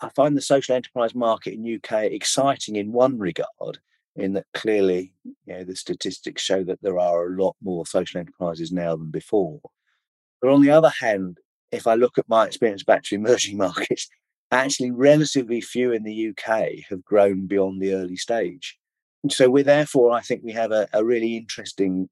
i 0.00 0.08
find 0.14 0.36
the 0.36 0.40
social 0.40 0.76
enterprise 0.76 1.14
market 1.14 1.54
in 1.54 1.74
uk 1.74 1.92
exciting 1.92 2.76
in 2.76 2.92
one 2.92 3.18
regard 3.18 3.78
in 4.14 4.32
that 4.34 4.46
clearly 4.54 5.12
you 5.24 5.34
know 5.54 5.64
the 5.64 5.74
statistics 5.74 6.40
show 6.40 6.62
that 6.62 6.80
there 6.82 7.00
are 7.00 7.26
a 7.26 7.42
lot 7.42 7.56
more 7.62 7.84
social 7.84 8.20
enterprises 8.20 8.70
now 8.70 8.94
than 8.94 9.10
before 9.10 9.60
but 10.40 10.50
on 10.50 10.62
the 10.62 10.70
other 10.70 10.92
hand, 11.00 11.38
if 11.72 11.86
I 11.86 11.94
look 11.94 12.18
at 12.18 12.28
my 12.28 12.46
experience 12.46 12.84
back 12.84 13.02
to 13.04 13.14
emerging 13.14 13.56
markets, 13.66 14.08
actually 14.50 14.90
relatively 14.90 15.60
few 15.60 15.92
in 15.92 16.04
the 16.04 16.30
UK 16.30 16.68
have 16.88 17.04
grown 17.04 17.46
beyond 17.46 17.80
the 17.80 17.94
early 17.94 18.16
stage. 18.16 18.78
And 19.22 19.32
so 19.32 19.50
we're 19.50 19.64
therefore, 19.64 20.12
I 20.12 20.20
think 20.20 20.42
we 20.44 20.52
have 20.52 20.70
a, 20.70 20.88
a 20.92 21.04
really 21.04 21.36
interesting 21.36 22.08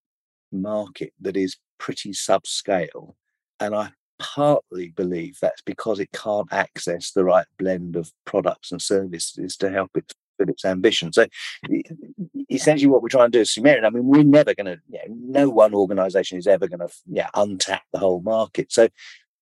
market 0.51 1.13
that 1.21 1.37
is 1.37 1.57
pretty 1.79 2.11
subscale. 2.11 3.15
And 3.61 3.75
I 3.75 3.91
partly 4.19 4.89
believe 4.89 5.39
that's 5.41 5.63
because 5.63 6.01
it 6.01 6.11
can't 6.13 6.53
access 6.53 7.13
the 7.13 7.25
right 7.25 7.47
blend 7.59 7.97
of 7.97 8.11
products 8.25 8.73
and 8.73 8.81
services 8.81 9.57
to 9.59 9.71
help 9.71 9.91
it 9.97 10.13
with 10.39 10.51
its 10.51 10.65
ambition. 10.65 11.13
So 11.13 11.27
essentially 12.51 12.89
what 12.89 13.03
we're 13.03 13.09
trying 13.09 13.31
to 13.31 13.39
do 13.39 13.43
is 13.43 13.53
Sumerian. 13.53 13.85
I 13.85 13.91
mean, 13.91 14.07
we're 14.07 14.23
never 14.23 14.55
going 14.55 14.67
to, 14.67 14.79
you 14.89 14.99
know, 14.99 15.45
no 15.45 15.51
one 15.51 15.75
organization 15.75 16.39
is 16.39 16.47
ever 16.47 16.69
going 16.69 16.81
to 16.81 16.89
yeah, 17.07 17.29
untap 17.35 17.81
the 17.93 17.99
whole 17.99 18.21
market. 18.21 18.73
So 18.73 18.89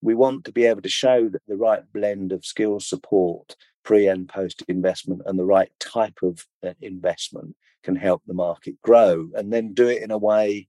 we 0.01 0.15
want 0.15 0.45
to 0.45 0.53
be 0.53 0.65
able 0.65 0.83
to 0.83 0.89
show 0.89 1.29
that 1.29 1.43
the 1.47 1.57
right 1.57 1.83
blend 1.93 2.33
of 2.33 2.45
skill 2.45 2.81
support, 2.81 3.57
pre 3.85 4.09
and 4.09 4.29
post 4.29 4.63
investment, 4.69 5.23
and 5.27 5.39
the 5.39 5.45
right 5.45 5.71
type 5.79 6.19
of 6.23 6.47
uh, 6.67 6.73
investment 6.81 7.57
can 7.83 7.97
help 7.97 8.23
the 8.27 8.35
market 8.35 8.81
grow 8.83 9.29
and 9.35 9.53
then 9.53 9.75
do 9.75 9.89
it 9.89 10.03
in 10.03 10.11
a 10.11 10.19
way 10.19 10.69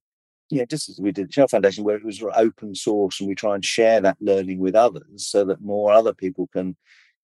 yeah, 0.53 0.65
just 0.65 0.89
as 0.89 0.99
we 0.99 1.11
did 1.11 1.29
the 1.29 1.31
Shell 1.31 1.47
Foundation, 1.47 1.83
where 1.83 1.95
it 1.95 2.05
was 2.05 2.23
open 2.35 2.75
source 2.75 3.19
and 3.19 3.27
we 3.27 3.33
try 3.33 3.55
and 3.55 3.65
share 3.65 3.99
that 4.01 4.17
learning 4.21 4.59
with 4.59 4.75
others 4.75 5.25
so 5.27 5.45
that 5.45 5.61
more 5.61 5.91
other 5.91 6.13
people 6.13 6.47
can 6.53 6.75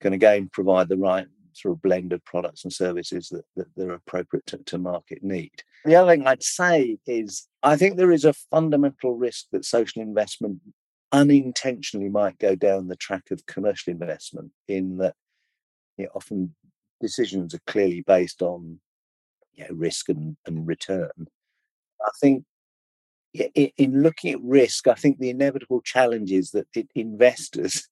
can 0.02 0.14
again 0.14 0.50
provide 0.52 0.90
the 0.90 0.98
right 0.98 1.28
sort 1.60 1.74
of 1.74 1.82
blend 1.82 2.14
of 2.14 2.24
products 2.26 2.64
and 2.64 2.74
services 2.74 3.30
that, 3.30 3.68
that, 3.76 3.88
are 3.88 3.94
appropriate 3.94 4.46
to, 4.48 4.58
to 4.58 4.78
market 4.78 5.24
need. 5.24 5.64
The 5.86 5.96
other 5.96 6.12
thing 6.12 6.28
I'd 6.28 6.44
say 6.44 6.98
is 7.06 7.48
I 7.64 7.76
think 7.76 7.98
there 7.98 8.12
is 8.12 8.26
a 8.26 8.34
fundamental 8.34 9.16
risk 9.16 9.46
that 9.52 9.66
social 9.66 10.02
investment 10.02 10.60
unintentionally 11.12 12.10
might 12.10 12.38
go 12.38 12.56
down 12.56 12.88
the 12.88 12.96
track 12.96 13.32
of 13.32 13.46
commercial 13.46 13.92
investment 13.92 14.52
in 14.68 14.98
that 14.98 15.16
you 15.98 16.06
know, 16.06 16.12
often 16.14 16.56
decisions 17.02 17.54
are 17.54 17.62
clearly 17.66 18.02
based 18.02 18.42
on 18.42 18.80
you 19.54 19.64
know, 19.64 19.76
risk 19.76 20.10
and, 20.10 20.38
and 20.46 20.68
return. 20.68 21.28
I 22.02 22.12
think 22.22 22.46
in 23.34 24.02
looking 24.02 24.34
at 24.34 24.42
risk, 24.42 24.88
I 24.88 24.96
think 24.96 25.20
the 25.20 25.30
inevitable 25.30 25.82
challenge 25.82 26.32
is 26.32 26.52
that 26.52 26.68
investors 26.96 27.88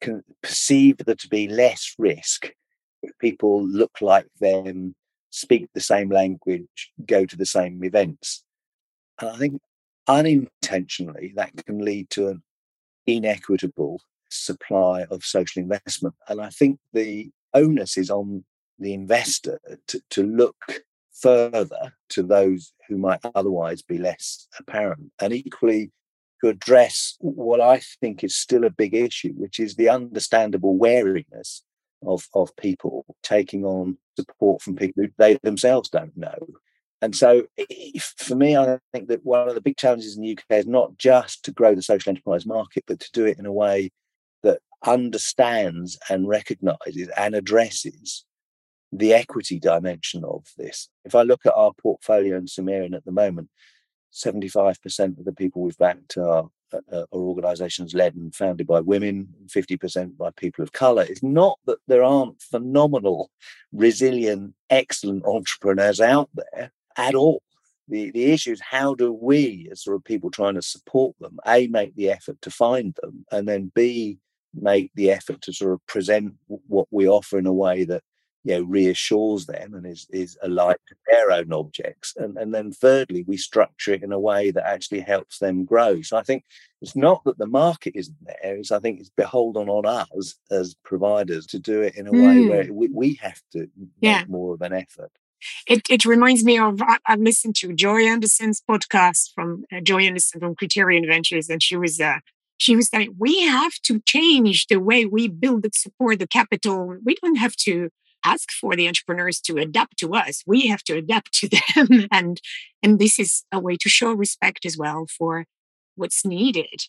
can 0.00 0.22
perceive 0.42 0.98
there 0.98 1.14
to 1.14 1.28
be 1.28 1.48
less 1.48 1.94
risk 1.98 2.52
people 3.20 3.66
look 3.66 4.00
like 4.00 4.26
them, 4.40 4.94
speak 5.30 5.68
the 5.74 5.80
same 5.80 6.10
language, 6.10 6.92
go 7.06 7.24
to 7.24 7.36
the 7.36 7.46
same 7.46 7.82
events. 7.84 8.44
And 9.20 9.30
I 9.30 9.36
think 9.36 9.60
unintentionally 10.08 11.32
that 11.36 11.64
can 11.64 11.84
lead 11.84 12.10
to 12.10 12.28
an 12.28 12.42
inequitable 13.06 14.00
supply 14.28 15.04
of 15.10 15.24
social 15.24 15.62
investment. 15.62 16.14
And 16.28 16.40
I 16.40 16.50
think 16.50 16.78
the 16.92 17.30
onus 17.54 17.96
is 17.96 18.10
on 18.10 18.44
the 18.78 18.94
investor 18.94 19.60
to, 19.88 20.00
to 20.10 20.22
look 20.22 20.82
further 21.12 21.94
to 22.10 22.22
those 22.22 22.72
who 22.88 22.96
might 22.96 23.20
otherwise 23.34 23.82
be 23.82 23.98
less 23.98 24.46
apparent. 24.58 25.12
And 25.20 25.32
equally, 25.32 25.92
to 26.42 26.48
address 26.48 27.16
what 27.20 27.60
I 27.60 27.82
think 28.00 28.24
is 28.24 28.34
still 28.34 28.64
a 28.64 28.70
big 28.70 28.94
issue, 28.94 29.32
which 29.34 29.60
is 29.60 29.76
the 29.76 29.90
understandable 29.90 30.76
wariness 30.78 31.62
of, 32.02 32.26
of 32.34 32.54
people 32.56 33.04
taking 33.22 33.64
on 33.64 33.98
support 34.18 34.62
from 34.62 34.76
people 34.76 35.02
who 35.02 35.10
they 35.18 35.38
themselves 35.42 35.88
don't 35.88 36.16
know. 36.16 36.38
And 37.02 37.16
so, 37.16 37.46
for 38.18 38.34
me, 38.34 38.56
I 38.56 38.78
think 38.92 39.08
that 39.08 39.24
one 39.24 39.48
of 39.48 39.54
the 39.54 39.62
big 39.62 39.78
challenges 39.78 40.16
in 40.16 40.22
the 40.22 40.32
UK 40.32 40.58
is 40.58 40.66
not 40.66 40.98
just 40.98 41.44
to 41.44 41.52
grow 41.52 41.74
the 41.74 41.82
social 41.82 42.10
enterprise 42.10 42.44
market, 42.44 42.84
but 42.86 43.00
to 43.00 43.10
do 43.12 43.24
it 43.24 43.38
in 43.38 43.46
a 43.46 43.52
way 43.52 43.90
that 44.42 44.60
understands 44.84 45.98
and 46.10 46.28
recognizes 46.28 47.08
and 47.16 47.34
addresses 47.34 48.26
the 48.92 49.14
equity 49.14 49.58
dimension 49.58 50.24
of 50.24 50.46
this. 50.58 50.88
If 51.04 51.14
I 51.14 51.22
look 51.22 51.46
at 51.46 51.54
our 51.54 51.72
portfolio 51.80 52.36
in 52.36 52.46
Sumerian 52.46 52.94
at 52.94 53.04
the 53.04 53.12
moment, 53.12 53.48
75% 54.12 55.18
of 55.18 55.24
the 55.24 55.32
people 55.32 55.62
we've 55.62 55.78
backed 55.78 56.16
are, 56.18 56.48
Uh, 56.72 56.78
are 56.92 57.06
organizations 57.12 57.94
led 57.94 58.14
and 58.14 58.34
founded 58.34 58.66
by 58.66 58.80
women, 58.80 59.28
50% 59.46 60.16
by 60.16 60.30
people 60.30 60.62
of 60.62 60.72
color. 60.72 61.02
It's 61.02 61.22
not 61.22 61.58
that 61.66 61.78
there 61.88 62.02
aren't 62.02 62.40
phenomenal, 62.40 63.30
resilient, 63.72 64.54
excellent 64.68 65.24
entrepreneurs 65.24 66.00
out 66.00 66.30
there 66.34 66.72
at 66.96 67.14
all. 67.14 67.42
The, 67.88 68.10
the 68.12 68.32
issue 68.32 68.52
is 68.52 68.60
how 68.60 68.94
do 68.94 69.12
we, 69.12 69.68
as 69.72 69.82
sort 69.82 69.96
of 69.96 70.04
people 70.04 70.30
trying 70.30 70.54
to 70.54 70.62
support 70.62 71.16
them, 71.18 71.38
A, 71.46 71.66
make 71.66 71.96
the 71.96 72.10
effort 72.10 72.40
to 72.42 72.50
find 72.50 72.94
them, 73.02 73.26
and 73.32 73.48
then 73.48 73.72
B, 73.74 74.18
make 74.54 74.90
the 74.94 75.10
effort 75.10 75.40
to 75.42 75.52
sort 75.52 75.72
of 75.72 75.84
present 75.86 76.34
what 76.46 76.86
we 76.90 77.08
offer 77.08 77.38
in 77.38 77.46
a 77.46 77.52
way 77.52 77.84
that 77.84 78.02
you 78.44 78.54
know 78.54 78.62
reassures 78.62 79.46
them 79.46 79.74
and 79.74 79.86
is 79.86 80.06
is 80.10 80.38
aligned 80.42 80.78
to 80.88 80.94
their 81.10 81.30
own 81.32 81.52
objects 81.52 82.14
and 82.16 82.36
and 82.36 82.54
then 82.54 82.72
thirdly 82.72 83.24
we 83.26 83.36
structure 83.36 83.92
it 83.92 84.02
in 84.02 84.12
a 84.12 84.18
way 84.18 84.50
that 84.50 84.66
actually 84.66 85.00
helps 85.00 85.38
them 85.38 85.64
grow 85.64 86.00
so 86.02 86.16
i 86.16 86.22
think 86.22 86.44
it's 86.80 86.96
not 86.96 87.22
that 87.24 87.38
the 87.38 87.46
market 87.46 87.92
isn't 87.94 88.16
there 88.22 88.56
it's 88.56 88.72
i 88.72 88.78
think 88.78 89.00
it's 89.00 89.10
beholden 89.10 89.68
on 89.68 89.86
us 89.86 90.34
as 90.50 90.74
providers 90.84 91.46
to 91.46 91.58
do 91.58 91.82
it 91.82 91.94
in 91.96 92.06
a 92.06 92.12
mm. 92.12 92.26
way 92.26 92.48
where 92.48 92.64
mm. 92.64 92.70
we, 92.70 92.88
we 92.88 93.14
have 93.14 93.40
to 93.52 93.68
yeah. 94.00 94.20
make 94.20 94.28
more 94.28 94.54
of 94.54 94.62
an 94.62 94.72
effort 94.72 95.10
it, 95.66 95.88
it 95.88 96.04
reminds 96.04 96.44
me 96.44 96.58
of 96.58 96.82
I've 97.06 97.20
listened 97.20 97.56
to 97.56 97.72
Joy 97.72 98.02
Anderson's 98.02 98.60
podcast 98.68 99.32
from 99.34 99.64
uh, 99.74 99.80
Joy 99.80 100.02
Anderson 100.02 100.38
from 100.38 100.54
Criterion 100.54 101.06
Ventures, 101.06 101.48
and 101.48 101.62
she 101.62 101.78
was 101.78 101.98
uh, 101.98 102.18
she 102.58 102.76
was 102.76 102.88
saying 102.88 103.14
we 103.18 103.40
have 103.46 103.72
to 103.84 104.00
change 104.00 104.66
the 104.66 104.76
way 104.76 105.06
we 105.06 105.28
build 105.28 105.64
and 105.64 105.74
support 105.74 106.18
the 106.18 106.26
capital. 106.26 106.98
We 107.02 107.16
don't 107.22 107.36
have 107.36 107.56
to 107.56 107.88
ask 108.24 108.50
for 108.52 108.76
the 108.76 108.86
entrepreneurs 108.86 109.40
to 109.42 109.56
adapt 109.58 109.98
to 109.98 110.14
us. 110.14 110.42
We 110.46 110.66
have 110.68 110.82
to 110.84 110.96
adapt 110.96 111.32
to 111.34 111.48
them. 111.48 112.06
and, 112.12 112.40
and 112.82 112.98
this 112.98 113.18
is 113.18 113.44
a 113.52 113.58
way 113.58 113.76
to 113.76 113.88
show 113.88 114.12
respect 114.12 114.64
as 114.64 114.76
well 114.76 115.06
for 115.06 115.46
what's 115.96 116.24
needed. 116.24 116.86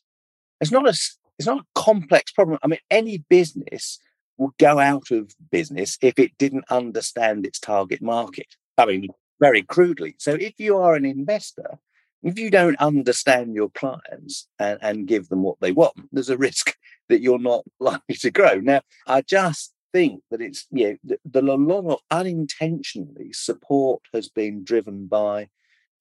It's 0.59 0.71
not 0.71 0.87
a, 0.87 0.89
it's 0.89 1.47
not 1.47 1.61
a 1.61 1.65
complex 1.79 2.31
problem. 2.31 2.59
I 2.63 2.67
mean, 2.67 2.79
any 2.89 3.19
business 3.29 3.99
would 4.37 4.57
go 4.57 4.79
out 4.79 5.11
of 5.11 5.33
business 5.51 5.97
if 6.01 6.17
it 6.17 6.37
didn't 6.37 6.65
understand 6.69 7.45
its 7.45 7.59
target 7.59 8.01
market. 8.01 8.55
I 8.77 8.85
mean, 8.85 9.09
very 9.39 9.63
crudely. 9.63 10.15
So 10.19 10.33
if 10.33 10.59
you 10.59 10.77
are 10.77 10.95
an 10.95 11.05
investor, 11.05 11.79
if 12.23 12.37
you 12.37 12.51
don't 12.51 12.75
understand 12.77 13.55
your 13.55 13.69
clients 13.69 14.47
and, 14.59 14.77
and 14.81 15.07
give 15.07 15.29
them 15.29 15.43
what 15.43 15.59
they 15.59 15.71
want, 15.71 16.09
there's 16.11 16.29
a 16.29 16.37
risk 16.37 16.75
that 17.09 17.21
you're 17.21 17.39
not 17.39 17.63
likely 17.79 18.15
to 18.15 18.31
grow. 18.31 18.55
Now, 18.55 18.81
I 19.07 19.21
just 19.21 19.73
think 19.93 20.21
that 20.31 20.41
it's 20.41 20.67
you 20.71 20.89
know 20.89 20.97
the, 21.03 21.19
the 21.25 21.41
long 21.41 21.89
of 21.89 21.99
unintentionally 22.09 23.33
support 23.33 24.01
has 24.13 24.29
been 24.29 24.63
driven 24.63 25.07
by 25.07 25.49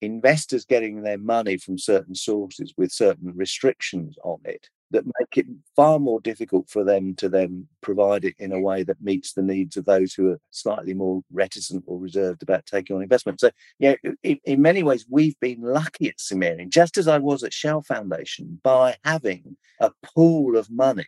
investors 0.01 0.65
getting 0.65 1.03
their 1.03 1.17
money 1.17 1.57
from 1.57 1.77
certain 1.77 2.15
sources 2.15 2.73
with 2.77 2.91
certain 2.91 3.33
restrictions 3.35 4.17
on 4.23 4.39
it 4.45 4.67
that 4.91 5.05
make 5.05 5.37
it 5.37 5.45
far 5.75 5.99
more 5.99 6.19
difficult 6.19 6.69
for 6.69 6.83
them 6.83 7.15
to 7.15 7.29
then 7.29 7.67
provide 7.81 8.25
it 8.25 8.35
in 8.39 8.51
a 8.51 8.59
way 8.59 8.83
that 8.83 9.01
meets 9.01 9.33
the 9.33 9.41
needs 9.41 9.77
of 9.77 9.85
those 9.85 10.13
who 10.13 10.29
are 10.29 10.39
slightly 10.49 10.93
more 10.93 11.21
reticent 11.31 11.83
or 11.87 11.97
reserved 11.97 12.43
about 12.43 12.65
taking 12.65 12.95
on 12.95 13.01
investment. 13.01 13.39
So, 13.39 13.51
yeah, 13.79 13.95
you 14.03 14.09
know, 14.09 14.15
in, 14.23 14.39
in, 14.43 14.61
many 14.61 14.83
ways, 14.83 15.05
we've 15.09 15.39
been 15.39 15.61
lucky 15.61 16.09
at 16.09 16.19
Sumerian, 16.19 16.69
just 16.69 16.97
as 16.97 17.07
I 17.07 17.19
was 17.19 17.43
at 17.43 17.53
Shell 17.53 17.83
Foundation, 17.83 18.59
by 18.63 18.97
having 19.05 19.55
a 19.79 19.91
pool 20.03 20.57
of 20.57 20.69
money 20.69 21.07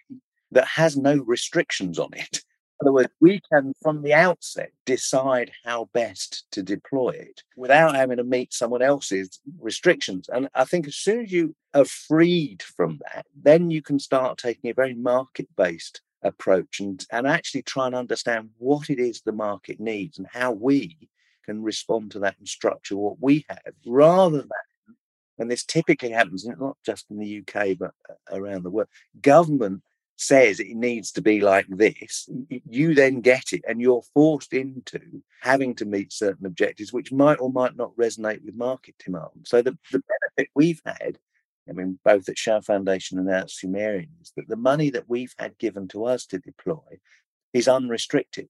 that 0.51 0.65
has 0.65 0.95
no 0.95 1.17
restrictions 1.17 1.99
on 1.99 2.13
it 2.13 2.41
other 2.81 2.91
words, 2.91 3.09
we 3.19 3.39
can 3.51 3.73
from 3.81 4.01
the 4.01 4.13
outset 4.13 4.71
decide 4.85 5.51
how 5.63 5.89
best 5.93 6.45
to 6.51 6.63
deploy 6.63 7.11
it 7.11 7.41
without 7.55 7.95
having 7.95 8.17
to 8.17 8.23
meet 8.23 8.53
someone 8.53 8.81
else's 8.81 9.39
restrictions. 9.59 10.29
And 10.29 10.49
I 10.53 10.65
think 10.65 10.87
as 10.87 10.95
soon 10.95 11.23
as 11.23 11.31
you 11.31 11.55
are 11.73 11.85
freed 11.85 12.61
from 12.61 12.99
that, 13.13 13.25
then 13.35 13.71
you 13.71 13.81
can 13.81 13.99
start 13.99 14.37
taking 14.37 14.69
a 14.69 14.73
very 14.73 14.95
market 14.95 15.47
based 15.55 16.01
approach 16.23 16.79
and, 16.79 17.05
and 17.11 17.27
actually 17.27 17.61
try 17.61 17.85
and 17.85 17.95
understand 17.95 18.49
what 18.57 18.89
it 18.89 18.99
is 18.99 19.21
the 19.21 19.31
market 19.31 19.79
needs 19.79 20.17
and 20.17 20.27
how 20.31 20.51
we 20.51 21.09
can 21.45 21.61
respond 21.61 22.11
to 22.11 22.19
that 22.19 22.35
and 22.39 22.47
structure 22.47 22.95
what 22.95 23.17
we 23.19 23.45
have 23.49 23.73
rather 23.85 24.37
than 24.37 24.49
and 25.39 25.51
this 25.51 25.65
typically 25.65 26.11
happens 26.11 26.45
not 26.45 26.77
just 26.85 27.05
in 27.09 27.19
the 27.19 27.39
UK 27.39 27.77
but 27.77 27.91
uh, 28.09 28.37
around 28.37 28.63
the 28.63 28.69
world 28.69 28.87
government 29.21 29.81
says 30.15 30.59
it 30.59 30.75
needs 30.75 31.11
to 31.11 31.21
be 31.21 31.41
like 31.41 31.65
this, 31.69 32.29
you 32.49 32.93
then 32.93 33.21
get 33.21 33.51
it 33.51 33.63
and 33.67 33.81
you're 33.81 34.03
forced 34.13 34.53
into 34.53 34.99
having 35.41 35.75
to 35.75 35.85
meet 35.85 36.13
certain 36.13 36.45
objectives 36.45 36.93
which 36.93 37.11
might 37.11 37.39
or 37.39 37.51
might 37.51 37.75
not 37.75 37.95
resonate 37.97 38.43
with 38.45 38.55
market 38.55 38.95
demand. 39.03 39.45
So 39.45 39.61
the, 39.61 39.77
the 39.91 40.01
benefit 40.37 40.51
we've 40.55 40.81
had, 40.85 41.17
I 41.67 41.73
mean, 41.73 41.99
both 42.03 42.29
at 42.29 42.37
Shell 42.37 42.61
Foundation 42.61 43.17
and 43.17 43.29
at 43.29 43.49
Sumerian, 43.49 44.09
is 44.21 44.31
that 44.37 44.47
the 44.47 44.55
money 44.55 44.89
that 44.91 45.09
we've 45.09 45.33
had 45.37 45.57
given 45.57 45.87
to 45.89 46.05
us 46.05 46.25
to 46.27 46.39
deploy 46.39 46.99
is 47.53 47.67
unrestricted. 47.67 48.49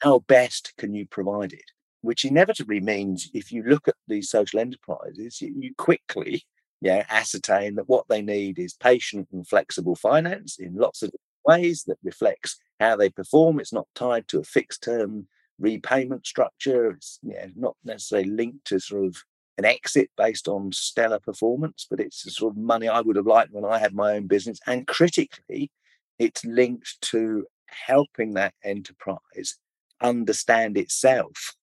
How 0.00 0.20
best 0.20 0.74
can 0.76 0.94
you 0.94 1.06
provide 1.06 1.52
it? 1.52 1.64
Which 2.02 2.24
inevitably 2.24 2.80
means 2.80 3.30
if 3.34 3.50
you 3.50 3.62
look 3.64 3.88
at 3.88 3.94
these 4.06 4.30
social 4.30 4.60
enterprises, 4.60 5.40
you 5.40 5.74
quickly 5.76 6.44
yeah, 6.80 7.04
ascertain 7.08 7.74
that 7.74 7.88
what 7.88 8.06
they 8.08 8.22
need 8.22 8.58
is 8.58 8.74
patient 8.74 9.28
and 9.32 9.46
flexible 9.46 9.96
finance 9.96 10.58
in 10.58 10.74
lots 10.74 11.02
of 11.02 11.10
ways 11.44 11.84
that 11.86 11.98
reflects 12.02 12.58
how 12.78 12.96
they 12.96 13.10
perform. 13.10 13.58
It's 13.58 13.72
not 13.72 13.88
tied 13.94 14.28
to 14.28 14.40
a 14.40 14.44
fixed 14.44 14.82
term 14.82 15.26
repayment 15.58 16.26
structure. 16.26 16.90
It's 16.90 17.18
yeah, 17.22 17.46
not 17.56 17.76
necessarily 17.84 18.30
linked 18.30 18.66
to 18.66 18.78
sort 18.78 19.06
of 19.06 19.16
an 19.56 19.64
exit 19.64 20.10
based 20.16 20.46
on 20.46 20.70
stellar 20.70 21.18
performance, 21.18 21.86
but 21.90 21.98
it's 21.98 22.22
the 22.22 22.30
sort 22.30 22.52
of 22.52 22.58
money 22.58 22.88
I 22.88 23.00
would 23.00 23.16
have 23.16 23.26
liked 23.26 23.52
when 23.52 23.64
I 23.64 23.78
had 23.78 23.92
my 23.92 24.12
own 24.12 24.28
business. 24.28 24.60
And 24.66 24.86
critically, 24.86 25.72
it's 26.18 26.44
linked 26.44 27.00
to 27.02 27.46
helping 27.66 28.34
that 28.34 28.54
enterprise 28.64 29.56
understand 30.00 30.78
itself 30.78 31.54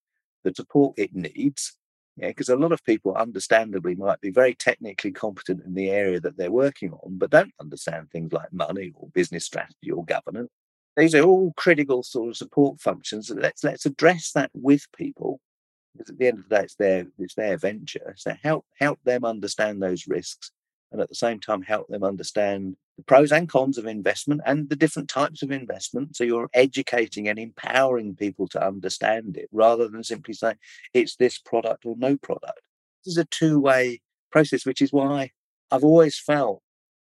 the 0.44 0.52
support 0.54 0.94
it 0.98 1.14
needs 1.14 1.76
yeah, 2.16 2.28
because 2.28 2.48
a 2.48 2.56
lot 2.56 2.72
of 2.72 2.82
people, 2.84 3.14
understandably, 3.14 3.94
might 3.94 4.20
be 4.22 4.30
very 4.30 4.54
technically 4.54 5.12
competent 5.12 5.64
in 5.66 5.74
the 5.74 5.90
area 5.90 6.18
that 6.20 6.38
they're 6.38 6.50
working 6.50 6.92
on, 6.92 7.18
but 7.18 7.30
don't 7.30 7.52
understand 7.60 8.10
things 8.10 8.32
like 8.32 8.52
money 8.52 8.92
or 8.96 9.08
business 9.10 9.44
strategy 9.44 9.90
or 9.90 10.04
governance. 10.04 10.50
These 10.96 11.14
are 11.14 11.22
all 11.22 11.52
critical 11.58 12.02
sort 12.02 12.30
of 12.30 12.36
support 12.38 12.80
functions. 12.80 13.30
Let's 13.30 13.62
let's 13.62 13.84
address 13.84 14.32
that 14.32 14.50
with 14.54 14.86
people, 14.96 15.40
because 15.92 16.08
at 16.08 16.18
the 16.18 16.28
end 16.28 16.38
of 16.38 16.48
the 16.48 16.56
day, 16.56 16.62
it's 16.62 16.74
their 16.76 17.06
it's 17.18 17.34
their 17.34 17.58
venture. 17.58 18.14
So 18.16 18.32
help 18.42 18.64
help 18.78 18.98
them 19.04 19.26
understand 19.26 19.82
those 19.82 20.06
risks, 20.08 20.52
and 20.90 21.02
at 21.02 21.10
the 21.10 21.14
same 21.14 21.38
time 21.38 21.60
help 21.60 21.88
them 21.88 22.02
understand 22.02 22.76
the 22.96 23.02
pros 23.02 23.30
and 23.32 23.48
cons 23.48 23.78
of 23.78 23.86
investment 23.86 24.40
and 24.46 24.68
the 24.68 24.76
different 24.76 25.08
types 25.08 25.42
of 25.42 25.50
investment. 25.50 26.16
So 26.16 26.24
you're 26.24 26.48
educating 26.54 27.28
and 27.28 27.38
empowering 27.38 28.16
people 28.16 28.48
to 28.48 28.66
understand 28.66 29.36
it 29.36 29.48
rather 29.52 29.88
than 29.88 30.02
simply 30.02 30.34
saying 30.34 30.56
it's 30.94 31.16
this 31.16 31.38
product 31.38 31.84
or 31.84 31.94
no 31.98 32.16
product. 32.16 32.60
This 33.04 33.12
is 33.12 33.18
a 33.18 33.26
two 33.26 33.60
way 33.60 34.00
process, 34.30 34.64
which 34.64 34.80
is 34.80 34.92
why 34.92 35.30
I've 35.70 35.84
always 35.84 36.18
felt 36.18 36.62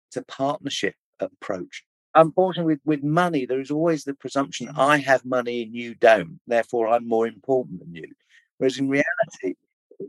it's 0.10 0.18
a 0.18 0.24
partnership 0.24 0.96
approach. 1.20 1.84
Unfortunately, 2.16 2.74
with, 2.74 2.82
with 2.86 3.04
money, 3.04 3.46
there 3.46 3.60
is 3.60 3.72
always 3.72 4.04
the 4.04 4.14
presumption 4.14 4.68
mm. 4.68 4.78
I 4.78 4.98
have 4.98 5.26
money 5.26 5.64
and 5.64 5.74
you 5.74 5.96
don't, 5.96 6.40
therefore 6.48 6.88
I'm 6.90 7.08
more 7.08 7.28
important 7.28 7.80
than 7.80 7.96
you. 7.96 8.12
Whereas 8.58 8.78
in 8.78 8.90
reality, 8.90 9.56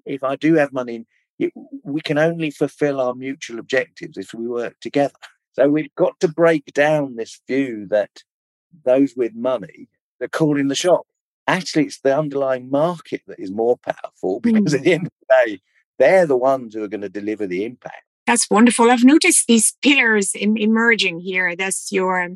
if 0.05 0.23
I 0.23 0.37
do 0.37 0.55
have 0.55 0.73
money, 0.73 1.07
we 1.83 2.01
can 2.01 2.19
only 2.19 2.51
fulfill 2.51 3.01
our 3.01 3.15
mutual 3.15 3.59
objectives 3.59 4.19
if 4.19 4.35
we 4.35 4.47
work 4.47 4.79
together. 4.81 5.15
So 5.55 5.69
we've 5.69 5.95
got 5.95 6.19
to 6.21 6.29
break 6.29 6.73
down 6.73 7.17
this 7.17 7.41
view 7.49 7.87
that 7.91 8.23
those 8.85 9.15
with 9.17 9.35
money 9.35 9.89
are 10.21 10.29
calling 10.29 10.69
the 10.69 10.75
shots. 10.75 11.09
Actually, 11.47 11.85
it's 11.85 12.01
the 12.01 12.17
underlying 12.17 12.71
market 12.71 13.23
that 13.27 13.39
is 13.39 13.51
more 13.51 13.77
powerful 13.77 14.41
because 14.41 14.73
mm. 14.73 14.79
at 14.79 14.83
the 14.83 14.93
end 14.95 15.07
of 15.07 15.13
the 15.21 15.35
day, 15.47 15.61
they're 15.99 16.27
the 16.27 16.37
ones 16.37 16.75
who 16.75 16.83
are 16.83 16.89
going 16.89 17.03
to 17.03 17.09
deliver 17.09 17.47
the 17.47 17.65
impact. 17.65 18.05
That's 18.27 18.49
wonderful. 18.51 18.91
I've 18.91 19.05
noticed 19.05 19.47
these 19.47 19.77
pillars 19.83 20.33
emerging 20.35 21.21
here. 21.21 21.55
That's 21.55 21.93
your 21.93 22.31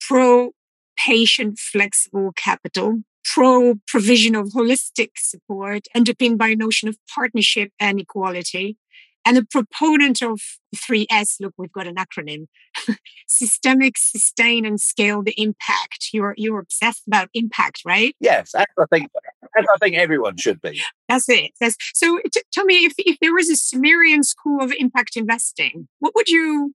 pro 0.00 0.52
patient 0.96 1.58
flexible 1.58 2.32
capital, 2.36 3.00
pro 3.24 3.76
provision 3.86 4.34
of 4.36 4.48
holistic 4.48 5.10
support, 5.16 5.86
underpinned 5.94 6.38
by 6.38 6.48
a 6.48 6.56
notion 6.56 6.88
of 6.88 6.98
partnership 7.12 7.72
and 7.80 7.98
equality, 7.98 8.76
and 9.24 9.38
a 9.38 9.44
proponent 9.44 10.22
of 10.22 10.40
3S. 10.74 11.36
Look, 11.40 11.54
we've 11.56 11.72
got 11.72 11.86
an 11.86 11.96
acronym: 11.96 12.46
systemic, 13.26 13.96
sustain, 13.96 14.64
and 14.64 14.80
scale 14.80 15.22
the 15.22 15.34
impact. 15.40 16.08
You're 16.12 16.34
you're 16.36 16.60
obsessed 16.60 17.06
about 17.06 17.28
impact, 17.34 17.82
right? 17.84 18.14
Yes, 18.20 18.54
I 18.54 18.64
think 18.90 19.10
as 19.56 19.64
I 19.72 19.76
think 19.78 19.96
everyone 19.96 20.36
should 20.36 20.60
be. 20.60 20.80
That's 21.08 21.28
it. 21.28 21.52
That's, 21.60 21.76
so, 21.94 22.20
t- 22.32 22.42
tell 22.52 22.64
me 22.64 22.84
if 22.84 22.94
if 22.98 23.18
there 23.20 23.34
was 23.34 23.50
a 23.50 23.56
Sumerian 23.56 24.22
school 24.22 24.62
of 24.62 24.72
impact 24.78 25.16
investing, 25.16 25.88
what 26.00 26.14
would 26.14 26.28
you 26.28 26.74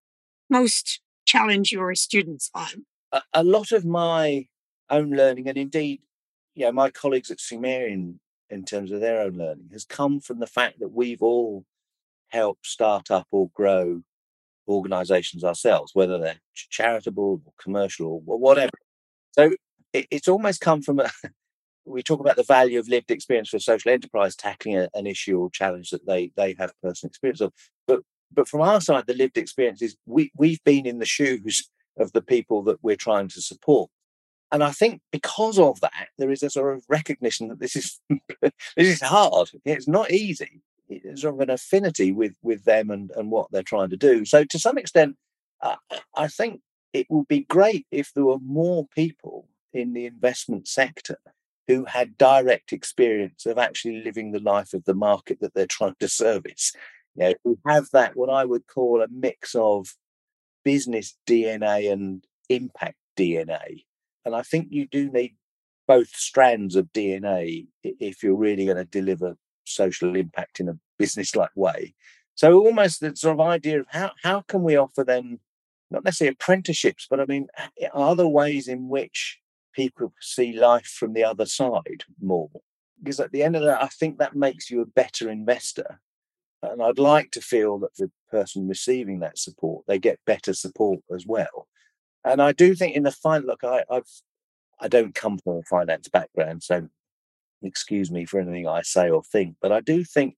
most 0.49 1.01
challenge 1.25 1.71
your 1.71 1.93
students 1.95 2.49
on? 2.53 2.85
A, 3.11 3.21
a 3.33 3.43
lot 3.43 3.71
of 3.71 3.85
my 3.85 4.47
own 4.89 5.11
learning, 5.11 5.47
and 5.47 5.57
indeed, 5.57 6.01
you 6.55 6.65
know, 6.65 6.71
my 6.71 6.89
colleagues 6.89 7.31
at 7.31 7.39
Sumerian 7.39 8.19
in 8.49 8.65
terms 8.65 8.91
of 8.91 8.99
their 8.99 9.21
own 9.21 9.37
learning 9.37 9.69
has 9.71 9.85
come 9.85 10.19
from 10.19 10.39
the 10.39 10.47
fact 10.47 10.79
that 10.79 10.91
we've 10.91 11.21
all 11.21 11.65
help 12.29 12.59
start 12.63 13.11
up 13.11 13.27
or 13.31 13.49
grow 13.53 14.01
organizations 14.67 15.43
ourselves, 15.43 15.91
whether 15.93 16.17
they're 16.17 16.39
charitable 16.53 17.41
or 17.45 17.53
commercial 17.61 18.23
or 18.25 18.37
whatever. 18.37 18.71
So 19.31 19.51
it, 19.93 20.07
it's 20.11 20.27
almost 20.27 20.61
come 20.61 20.81
from 20.81 20.99
a, 20.99 21.09
we 21.85 22.03
talk 22.03 22.19
about 22.19 22.35
the 22.35 22.43
value 22.43 22.79
of 22.79 22.87
lived 22.87 23.11
experience 23.11 23.49
for 23.49 23.59
social 23.59 23.91
enterprise 23.91 24.35
tackling 24.35 24.77
a, 24.77 24.89
an 24.93 25.07
issue 25.07 25.39
or 25.39 25.49
challenge 25.49 25.89
that 25.89 26.05
they 26.05 26.31
they 26.35 26.55
have 26.59 26.71
personal 26.81 27.09
experience 27.09 27.41
of. 27.41 27.51
But 27.87 28.01
but 28.31 28.47
from 28.47 28.61
our 28.61 28.79
side, 28.79 29.07
the 29.07 29.15
lived 29.15 29.37
experience 29.37 29.81
is 29.81 29.97
we 30.05 30.31
we've 30.37 30.63
been 30.63 30.85
in 30.85 30.99
the 30.99 31.05
shoes 31.05 31.69
of 31.97 32.11
the 32.13 32.21
people 32.21 32.63
that 32.63 32.77
we're 32.83 32.95
trying 32.95 33.27
to 33.29 33.41
support. 33.41 33.89
And 34.51 34.63
I 34.63 34.71
think 34.71 35.01
because 35.11 35.59
of 35.59 35.79
that, 35.81 36.07
there 36.17 36.31
is 36.31 36.41
a 36.41 36.49
sort 36.49 36.75
of 36.75 36.83
recognition 36.89 37.49
that 37.49 37.59
this 37.59 37.75
is 37.75 37.99
this 38.41 38.51
is 38.77 39.01
hard. 39.01 39.49
It's 39.65 39.87
not 39.87 40.11
easy 40.11 40.61
sort 41.15 41.35
of 41.35 41.39
an 41.41 41.49
affinity 41.49 42.11
with 42.11 42.33
with 42.41 42.63
them 42.63 42.89
and 42.89 43.11
and 43.15 43.31
what 43.31 43.51
they're 43.51 43.63
trying 43.63 43.89
to 43.89 43.97
do. 43.97 44.25
So 44.25 44.43
to 44.43 44.59
some 44.59 44.77
extent, 44.77 45.15
uh, 45.61 45.75
I 46.15 46.27
think 46.27 46.61
it 46.93 47.07
would 47.09 47.27
be 47.27 47.41
great 47.41 47.85
if 47.91 48.11
there 48.13 48.25
were 48.25 48.39
more 48.39 48.87
people 48.95 49.47
in 49.73 49.93
the 49.93 50.05
investment 50.05 50.67
sector 50.67 51.17
who 51.67 51.85
had 51.85 52.17
direct 52.17 52.73
experience 52.73 53.45
of 53.45 53.59
actually 53.59 54.01
living 54.03 54.31
the 54.31 54.39
life 54.39 54.73
of 54.73 54.85
the 54.85 54.95
market 54.95 55.39
that 55.39 55.53
they're 55.53 55.67
trying 55.67 55.95
to 55.99 56.09
service. 56.09 56.73
You 57.15 57.23
know, 57.23 57.33
who 57.43 57.59
have 57.67 57.87
that 57.93 58.15
what 58.15 58.29
I 58.29 58.45
would 58.45 58.65
call 58.67 59.01
a 59.01 59.07
mix 59.07 59.53
of 59.55 59.87
business 60.63 61.15
DNA 61.27 61.91
and 61.91 62.23
impact 62.49 62.95
DNA. 63.17 63.85
And 64.25 64.35
I 64.35 64.41
think 64.41 64.67
you 64.71 64.87
do 64.87 65.11
need 65.11 65.35
both 65.87 66.09
strands 66.09 66.75
of 66.75 66.91
DNA 66.93 67.67
if 67.83 68.21
you're 68.23 68.35
really 68.35 68.65
going 68.65 68.77
to 68.77 68.85
deliver 68.85 69.35
social 69.69 70.15
impact 70.15 70.59
in 70.59 70.69
a 70.69 70.77
business 70.97 71.35
like 71.35 71.51
way. 71.55 71.93
So 72.35 72.53
almost 72.53 73.01
the 73.01 73.15
sort 73.15 73.39
of 73.39 73.45
idea 73.45 73.81
of 73.81 73.87
how 73.89 74.11
how 74.23 74.41
can 74.41 74.63
we 74.63 74.77
offer 74.77 75.03
them 75.03 75.39
not 75.91 76.03
necessarily 76.03 76.33
apprenticeships, 76.33 77.07
but 77.09 77.19
I 77.19 77.25
mean, 77.25 77.47
are 77.93 78.15
there 78.15 78.27
ways 78.27 78.67
in 78.67 78.89
which 78.89 79.39
people 79.73 80.13
see 80.21 80.53
life 80.53 80.85
from 80.85 81.13
the 81.13 81.23
other 81.23 81.45
side 81.45 82.03
more? 82.21 82.49
Because 83.01 83.19
at 83.19 83.31
the 83.31 83.43
end 83.43 83.55
of 83.55 83.63
that, 83.63 83.81
I 83.81 83.87
think 83.87 84.17
that 84.17 84.35
makes 84.35 84.69
you 84.69 84.81
a 84.81 84.85
better 84.85 85.29
investor. 85.29 85.99
And 86.61 86.81
I'd 86.81 86.99
like 86.99 87.31
to 87.31 87.41
feel 87.41 87.79
that 87.79 87.95
the 87.97 88.11
person 88.29 88.67
receiving 88.67 89.19
that 89.19 89.39
support, 89.39 89.85
they 89.87 89.97
get 89.97 90.19
better 90.25 90.53
support 90.53 90.99
as 91.13 91.25
well. 91.25 91.67
And 92.25 92.41
I 92.41 92.51
do 92.51 92.75
think 92.75 92.95
in 92.95 93.03
the 93.03 93.11
final 93.11 93.47
look, 93.47 93.63
I, 93.63 93.83
I've 93.89 94.09
I 94.81 94.87
don't 94.87 95.15
come 95.15 95.37
from 95.39 95.57
a 95.57 95.63
finance 95.63 96.07
background, 96.07 96.63
so 96.63 96.87
excuse 97.61 98.11
me 98.11 98.25
for 98.25 98.39
anything 98.39 98.67
I 98.67 98.81
say 98.81 99.09
or 99.09 99.23
think, 99.23 99.55
but 99.61 99.71
I 99.71 99.81
do 99.81 100.03
think 100.03 100.35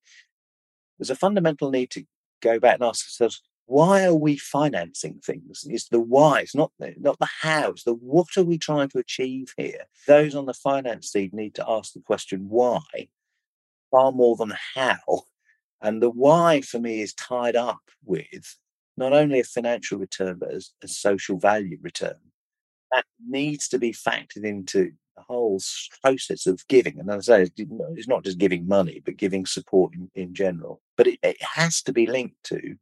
there's 0.98 1.10
a 1.10 1.16
fundamental 1.16 1.72
need 1.72 1.92
to 1.92 2.06
go 2.42 2.60
back 2.60 2.76
and 2.76 2.84
ask 2.84 3.06
ourselves, 3.06 3.42
why 3.66 4.04
are 4.04 4.16
we 4.16 4.36
financing 4.36 5.22
things? 5.24 5.66
It's 5.68 5.88
the 5.88 6.00
why, 6.00 6.42
it's 6.42 6.56
not 6.56 6.72
the, 6.78 6.94
not 6.98 7.20
the 7.20 7.30
how, 7.42 7.70
it's 7.70 7.84
the 7.84 7.94
what 7.94 8.28
are 8.38 8.44
we 8.44 8.58
trying 8.58 8.90
to 8.90 8.98
achieve 8.98 9.54
here? 9.56 9.86
Those 10.08 10.36
on 10.36 10.46
the 10.46 10.54
finance 10.54 11.12
team 11.12 11.30
need 11.34 11.56
to 11.56 11.66
ask 11.70 11.94
the 11.94 12.02
question 12.02 12.50
why 12.50 12.80
far 13.92 14.12
more 14.12 14.36
than 14.36 14.54
how. 14.76 15.24
And 15.82 16.02
the 16.02 16.10
why 16.10 16.62
for 16.62 16.80
me 16.80 17.02
is 17.02 17.14
tied 17.14 17.56
up 17.56 17.82
with 18.04 18.58
not 18.98 19.14
only 19.14 19.40
a 19.40 19.44
financial 19.44 20.00
return, 20.00 20.38
but 20.40 20.54
a, 20.54 20.62
a 20.84 20.88
social 20.88 21.38
value 21.38 21.78
return. 21.82 22.16
That 22.92 23.06
needs 23.26 23.68
to 23.70 23.80
be 23.80 23.94
factored 23.94 24.44
into 24.44 24.92
the 25.16 25.24
whole 25.24 25.60
process 26.02 26.48
of 26.48 26.68
giving. 26.68 27.00
And 27.00 27.10
as 27.10 27.30
I 27.30 27.46
say, 27.46 27.52
it's 27.58 28.08
not 28.08 28.24
just 28.24 28.38
giving 28.38 28.68
money, 28.68 29.02
but 29.04 29.18
giving 29.18 29.46
support 29.46 29.94
in, 29.94 30.10
in 30.16 30.34
general. 30.34 30.82
But 30.98 31.08
it, 31.08 31.20
it 31.24 31.42
has 31.42 31.82
to 31.84 31.94
be 31.94 32.06
linked 32.08 32.44
to 32.46 32.76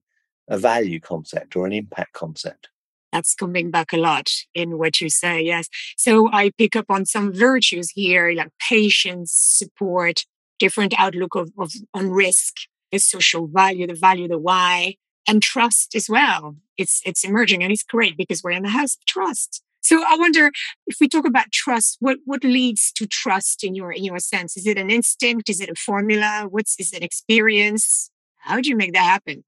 a 0.47 0.57
value 0.57 0.99
concept 0.99 1.55
or 1.55 1.65
an 1.65 1.73
impact 1.73 2.13
concept. 2.13 2.69
That's 3.11 3.33
coming 3.33 3.71
back 3.71 3.91
a 3.91 3.97
lot 3.97 4.29
in 4.53 4.77
what 4.77 5.01
you 5.01 5.09
say, 5.09 5.41
yes. 5.41 5.67
So 5.97 6.31
I 6.31 6.51
pick 6.57 6.75
up 6.75 6.85
on 6.89 7.05
some 7.05 7.33
virtues 7.33 7.89
here, 7.89 8.31
like 8.31 8.51
patience, 8.69 9.31
support, 9.33 10.25
different 10.59 10.93
outlook 10.97 11.35
of, 11.35 11.51
of 11.57 11.71
on 11.93 12.11
risk, 12.11 12.55
the 12.91 12.99
social 12.99 13.47
value, 13.47 13.87
the 13.87 13.95
value, 13.95 14.27
the 14.27 14.37
why, 14.37 14.95
and 15.27 15.41
trust 15.41 15.95
as 15.95 16.07
well. 16.09 16.55
It's 16.77 17.01
it's 17.05 17.23
emerging 17.23 17.63
and 17.63 17.71
it's 17.71 17.83
great 17.83 18.17
because 18.17 18.43
we're 18.43 18.51
in 18.51 18.63
the 18.63 18.69
house 18.69 18.95
of 18.95 19.05
trust. 19.05 19.63
So 19.81 20.03
I 20.07 20.17
wonder 20.17 20.51
if 20.87 20.97
we 20.99 21.07
talk 21.07 21.25
about 21.25 21.51
trust, 21.51 21.97
what 21.99 22.17
what 22.25 22.43
leads 22.43 22.91
to 22.93 23.07
trust 23.07 23.63
in 23.63 23.75
your 23.75 23.91
in 23.91 24.03
your 24.03 24.19
sense? 24.19 24.57
Is 24.57 24.67
it 24.67 24.77
an 24.77 24.89
instinct? 24.89 25.49
Is 25.49 25.61
it 25.61 25.69
a 25.69 25.75
formula? 25.75 26.47
What's 26.49 26.79
is 26.79 26.93
it 26.93 27.03
experience? 27.03 28.11
How 28.37 28.59
do 28.61 28.69
you 28.69 28.75
make 28.75 28.93
that 28.93 29.03
happen? 29.03 29.43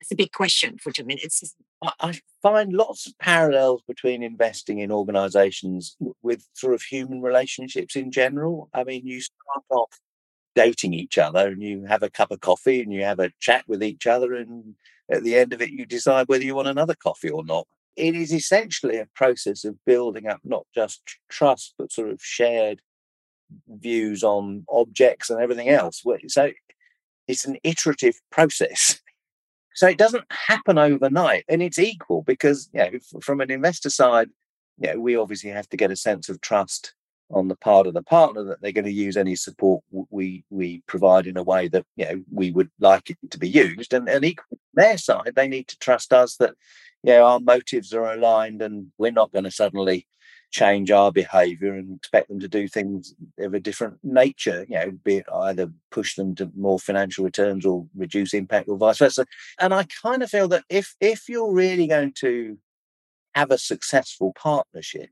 It's 0.00 0.12
a 0.12 0.16
big 0.16 0.32
question 0.32 0.78
for 0.78 0.92
two 0.92 1.04
minutes. 1.04 1.54
I 2.00 2.20
find 2.42 2.72
lots 2.72 3.06
of 3.06 3.18
parallels 3.18 3.82
between 3.86 4.22
investing 4.22 4.78
in 4.78 4.92
organizations 4.92 5.96
with 6.22 6.46
sort 6.54 6.74
of 6.74 6.82
human 6.82 7.20
relationships 7.20 7.96
in 7.96 8.10
general. 8.10 8.68
I 8.72 8.84
mean, 8.84 9.04
you 9.04 9.20
start 9.20 9.64
off 9.70 9.98
dating 10.54 10.94
each 10.94 11.18
other 11.18 11.48
and 11.48 11.62
you 11.62 11.84
have 11.86 12.02
a 12.02 12.10
cup 12.10 12.30
of 12.30 12.40
coffee 12.40 12.80
and 12.80 12.92
you 12.92 13.04
have 13.04 13.20
a 13.20 13.30
chat 13.40 13.64
with 13.68 13.82
each 13.82 14.06
other 14.06 14.34
and 14.34 14.74
at 15.10 15.22
the 15.22 15.36
end 15.36 15.52
of 15.52 15.62
it 15.62 15.70
you 15.70 15.86
decide 15.86 16.26
whether 16.28 16.42
you 16.42 16.54
want 16.54 16.66
another 16.66 16.96
coffee 16.96 17.30
or 17.30 17.44
not 17.44 17.66
it 17.98 18.14
is 18.14 18.32
essentially 18.32 18.98
a 18.98 19.08
process 19.14 19.64
of 19.64 19.84
building 19.84 20.26
up 20.26 20.40
not 20.44 20.66
just 20.74 21.02
trust, 21.28 21.74
but 21.78 21.92
sort 21.92 22.10
of 22.10 22.20
shared 22.22 22.80
views 23.68 24.22
on 24.22 24.64
objects 24.70 25.30
and 25.30 25.40
everything 25.40 25.68
else. 25.68 26.04
So 26.28 26.52
it's 27.26 27.44
an 27.44 27.58
iterative 27.62 28.20
process. 28.30 29.00
So 29.74 29.86
it 29.86 29.98
doesn't 29.98 30.24
happen 30.30 30.76
overnight, 30.76 31.44
and 31.48 31.62
it's 31.62 31.78
equal 31.78 32.22
because 32.22 32.68
you 32.72 32.80
know 32.80 32.90
from 33.20 33.40
an 33.40 33.50
investor 33.50 33.90
side, 33.90 34.28
you 34.80 34.92
know 34.92 35.00
we 35.00 35.16
obviously 35.16 35.50
have 35.50 35.68
to 35.68 35.76
get 35.76 35.92
a 35.92 35.96
sense 35.96 36.28
of 36.28 36.40
trust 36.40 36.94
on 37.30 37.48
the 37.48 37.56
part 37.56 37.86
of 37.86 37.94
the 37.94 38.02
partner 38.02 38.42
that 38.42 38.60
they're 38.60 38.72
going 38.72 38.84
to 38.86 38.90
use 38.90 39.16
any 39.16 39.36
support 39.36 39.84
we 40.10 40.44
we 40.50 40.82
provide 40.86 41.26
in 41.26 41.36
a 41.36 41.42
way 41.42 41.68
that 41.68 41.84
you 41.96 42.04
know 42.06 42.22
we 42.32 42.50
would 42.50 42.70
like 42.80 43.10
it 43.10 43.18
to 43.30 43.38
be 43.38 43.48
used, 43.48 43.92
and 43.92 44.08
and 44.08 44.24
equal 44.24 44.58
their 44.74 44.98
side 44.98 45.32
they 45.36 45.46
need 45.46 45.68
to 45.68 45.78
trust 45.78 46.12
us 46.12 46.36
that 46.36 46.54
know, 47.04 47.24
our 47.24 47.40
motives 47.40 47.92
are 47.92 48.12
aligned 48.12 48.62
and 48.62 48.88
we're 48.98 49.12
not 49.12 49.32
going 49.32 49.44
to 49.44 49.50
suddenly 49.50 50.06
change 50.50 50.90
our 50.90 51.12
behavior 51.12 51.74
and 51.74 51.96
expect 51.96 52.28
them 52.28 52.40
to 52.40 52.48
do 52.48 52.68
things 52.68 53.14
of 53.38 53.54
a 53.54 53.60
different 53.60 53.98
nature, 54.02 54.64
you 54.68 54.76
know, 54.76 54.90
be 55.04 55.18
it 55.18 55.26
either 55.32 55.70
push 55.90 56.14
them 56.16 56.34
to 56.36 56.50
more 56.56 56.78
financial 56.78 57.24
returns 57.24 57.66
or 57.66 57.86
reduce 57.94 58.32
impact 58.32 58.68
or 58.68 58.78
vice 58.78 58.98
versa. 58.98 59.26
And 59.58 59.74
I 59.74 59.86
kind 60.02 60.22
of 60.22 60.30
feel 60.30 60.48
that 60.48 60.64
if 60.70 60.94
if 61.00 61.28
you're 61.28 61.52
really 61.52 61.86
going 61.86 62.12
to 62.20 62.58
have 63.34 63.50
a 63.50 63.58
successful 63.58 64.32
partnership 64.34 65.10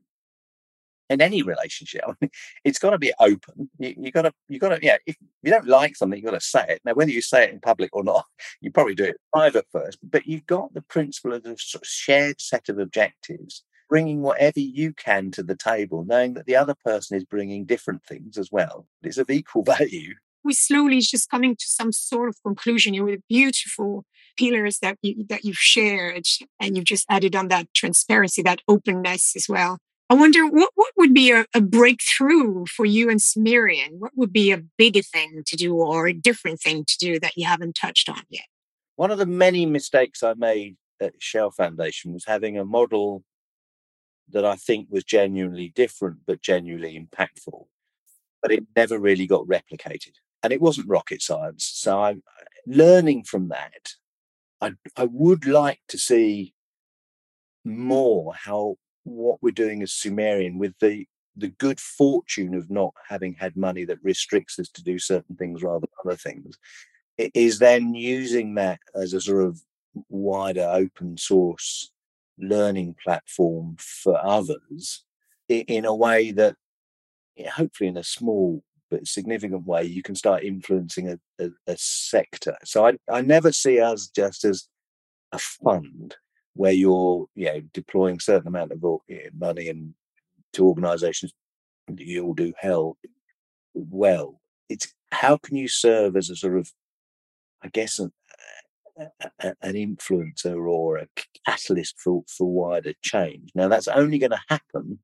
in 1.09 1.21
any 1.21 1.41
relationship, 1.41 2.01
I 2.07 2.13
mean, 2.21 2.31
it's 2.63 2.79
got 2.79 2.91
to 2.91 2.97
be 2.97 3.13
open. 3.19 3.69
You, 3.79 4.11
got 4.11 4.23
to, 4.23 4.33
you 4.47 4.59
got 4.59 4.69
to, 4.69 4.79
yeah. 4.81 4.97
If 5.05 5.15
you 5.43 5.51
don't 5.51 5.67
like 5.67 5.95
something, 5.95 6.17
you 6.19 6.25
got 6.25 6.39
to 6.39 6.41
say 6.41 6.65
it. 6.67 6.81
Now, 6.83 6.93
whether 6.93 7.11
you 7.11 7.21
say 7.21 7.45
it 7.45 7.51
in 7.51 7.59
public 7.59 7.89
or 7.93 8.03
not, 8.03 8.25
you 8.61 8.71
probably 8.71 8.95
do 8.95 9.05
it 9.05 9.17
private 9.33 9.65
first. 9.71 9.99
But 10.03 10.27
you've 10.27 10.45
got 10.45 10.73
the 10.73 10.81
principle 10.81 11.33
of 11.33 11.45
a 11.45 11.57
sort 11.57 11.83
of 11.83 11.87
shared 11.87 12.41
set 12.41 12.69
of 12.69 12.79
objectives 12.79 13.63
bringing 13.89 14.21
whatever 14.21 14.59
you 14.59 14.93
can 14.93 15.31
to 15.31 15.43
the 15.43 15.55
table, 15.55 16.05
knowing 16.05 16.33
that 16.33 16.45
the 16.45 16.55
other 16.55 16.75
person 16.83 17.17
is 17.17 17.23
bringing 17.23 17.65
different 17.65 18.03
things 18.03 18.37
as 18.37 18.51
well. 18.51 18.85
It's 19.01 19.17
of 19.17 19.29
equal 19.29 19.63
value. 19.63 20.15
We 20.43 20.53
slowly 20.53 20.99
just 21.01 21.29
coming 21.29 21.55
to 21.55 21.65
some 21.65 21.91
sort 21.91 22.29
of 22.29 22.37
conclusion. 22.43 22.93
You 22.93 23.03
with 23.05 23.21
beautiful 23.27 24.05
pillars 24.37 24.79
that 24.79 24.97
you 25.01 25.25
that 25.29 25.43
you've 25.43 25.57
shared, 25.57 26.25
and 26.59 26.75
you've 26.75 26.85
just 26.85 27.05
added 27.09 27.35
on 27.35 27.49
that 27.49 27.73
transparency, 27.73 28.41
that 28.43 28.61
openness 28.67 29.35
as 29.35 29.47
well. 29.49 29.79
I 30.09 30.13
wonder 30.13 30.47
what, 30.47 30.71
what 30.75 30.93
would 30.95 31.13
be 31.13 31.31
a, 31.31 31.45
a 31.53 31.59
breakthrough 31.59 32.65
for 32.65 32.85
you 32.85 33.09
and 33.09 33.21
Sumerian? 33.21 33.99
What 33.99 34.13
would 34.15 34.31
be 34.31 34.51
a 34.51 34.63
bigger 34.77 35.01
thing 35.01 35.43
to 35.45 35.55
do 35.57 35.75
or 35.75 36.07
a 36.07 36.13
different 36.13 36.61
thing 36.61 36.85
to 36.85 36.97
do 36.97 37.19
that 37.19 37.33
you 37.35 37.45
haven't 37.45 37.73
touched 37.73 38.07
on 38.07 38.21
yet? 38.29 38.45
One 38.95 39.11
of 39.11 39.17
the 39.17 39.25
many 39.25 39.65
mistakes 39.65 40.23
I 40.23 40.33
made 40.33 40.77
at 41.01 41.13
Shell 41.19 41.51
Foundation 41.51 42.13
was 42.13 42.25
having 42.25 42.57
a 42.57 42.65
model 42.65 43.23
that 44.29 44.45
I 44.45 44.55
think 44.55 44.87
was 44.89 45.03
genuinely 45.03 45.71
different 45.75 46.19
but 46.25 46.41
genuinely 46.41 46.97
impactful. 46.97 47.65
But 48.41 48.51
it 48.51 48.63
never 48.75 48.97
really 48.99 49.27
got 49.27 49.45
replicated. 49.45 50.13
And 50.41 50.53
it 50.53 50.61
wasn't 50.61 50.89
rocket 50.89 51.21
science. 51.21 51.69
So 51.73 52.01
I'm 52.01 52.23
learning 52.65 53.25
from 53.25 53.49
that. 53.49 53.95
I, 54.61 54.73
I 54.95 55.05
would 55.05 55.45
like 55.45 55.81
to 55.89 55.97
see 55.97 56.53
more 57.65 58.33
how 58.33 58.77
what 59.07 59.41
we're 59.41 59.51
doing 59.51 59.81
as 59.81 59.93
Sumerian 59.93 60.57
with 60.57 60.73
the 60.79 61.05
the 61.35 61.49
good 61.49 61.79
fortune 61.79 62.55
of 62.55 62.69
not 62.71 62.93
having 63.07 63.35
had 63.35 63.55
money 63.55 63.85
that 63.85 64.03
restricts 64.03 64.57
us 64.57 64.69
to 64.69 64.83
do 64.83 64.97
certain 64.97 65.35
things 65.35 65.61
rather 65.61 65.81
than 65.81 65.89
other 66.11 66.17
things 66.17 66.57
is 67.17 67.59
then 67.59 67.93
using 67.93 68.55
that 68.55 68.79
as 68.95 69.13
a 69.13 69.21
sort 69.21 69.45
of 69.45 69.61
wider 70.09 70.67
open 70.71 71.17
source 71.17 71.91
learning 72.39 72.95
platform 73.03 73.75
for 73.79 74.19
others 74.23 75.03
in 75.47 75.85
a 75.85 75.95
way 75.95 76.31
that 76.31 76.55
hopefully 77.51 77.87
in 77.87 77.97
a 77.97 78.03
small 78.03 78.63
but 78.89 79.07
significant 79.07 79.65
way 79.65 79.83
you 79.83 80.01
can 80.01 80.15
start 80.15 80.43
influencing 80.43 81.09
a, 81.09 81.19
a, 81.43 81.49
a, 81.67 81.77
sector. 81.77 82.55
So 82.63 82.85
I, 82.85 82.97
I 83.11 83.21
never 83.21 83.51
see 83.51 83.79
us 83.79 84.07
just 84.07 84.45
as 84.45 84.67
a 85.31 85.39
fund 85.39 86.15
where 86.57 86.71
you're 86.71 87.27
you 87.35 87.45
know 87.45 87.61
deploying 87.73 88.19
certain 88.19 88.47
amount 88.47 88.71
of 88.71 88.83
uh, 88.83 88.97
money 89.37 89.69
and 89.69 89.93
to 90.53 90.65
organizations 90.65 91.33
that 91.87 91.99
you 91.99 92.25
all 92.25 92.33
do 92.33 92.53
hell 92.57 92.97
well 93.73 94.41
it's 94.69 94.93
how 95.11 95.37
can 95.37 95.55
you 95.55 95.67
serve 95.67 96.15
as 96.15 96.29
a 96.29 96.35
sort 96.35 96.57
of 96.57 96.71
i 97.63 97.67
guess 97.69 97.99
an, 97.99 98.11
an 99.61 99.73
influencer 99.73 100.67
or 100.67 100.97
a 100.97 101.07
catalyst 101.45 101.99
for, 101.99 102.23
for 102.27 102.51
wider 102.51 102.93
change. 103.01 103.51
Now, 103.55 103.67
that's 103.67 103.87
only 103.87 104.17
going 104.17 104.31
to 104.31 104.41
happen 104.49 104.99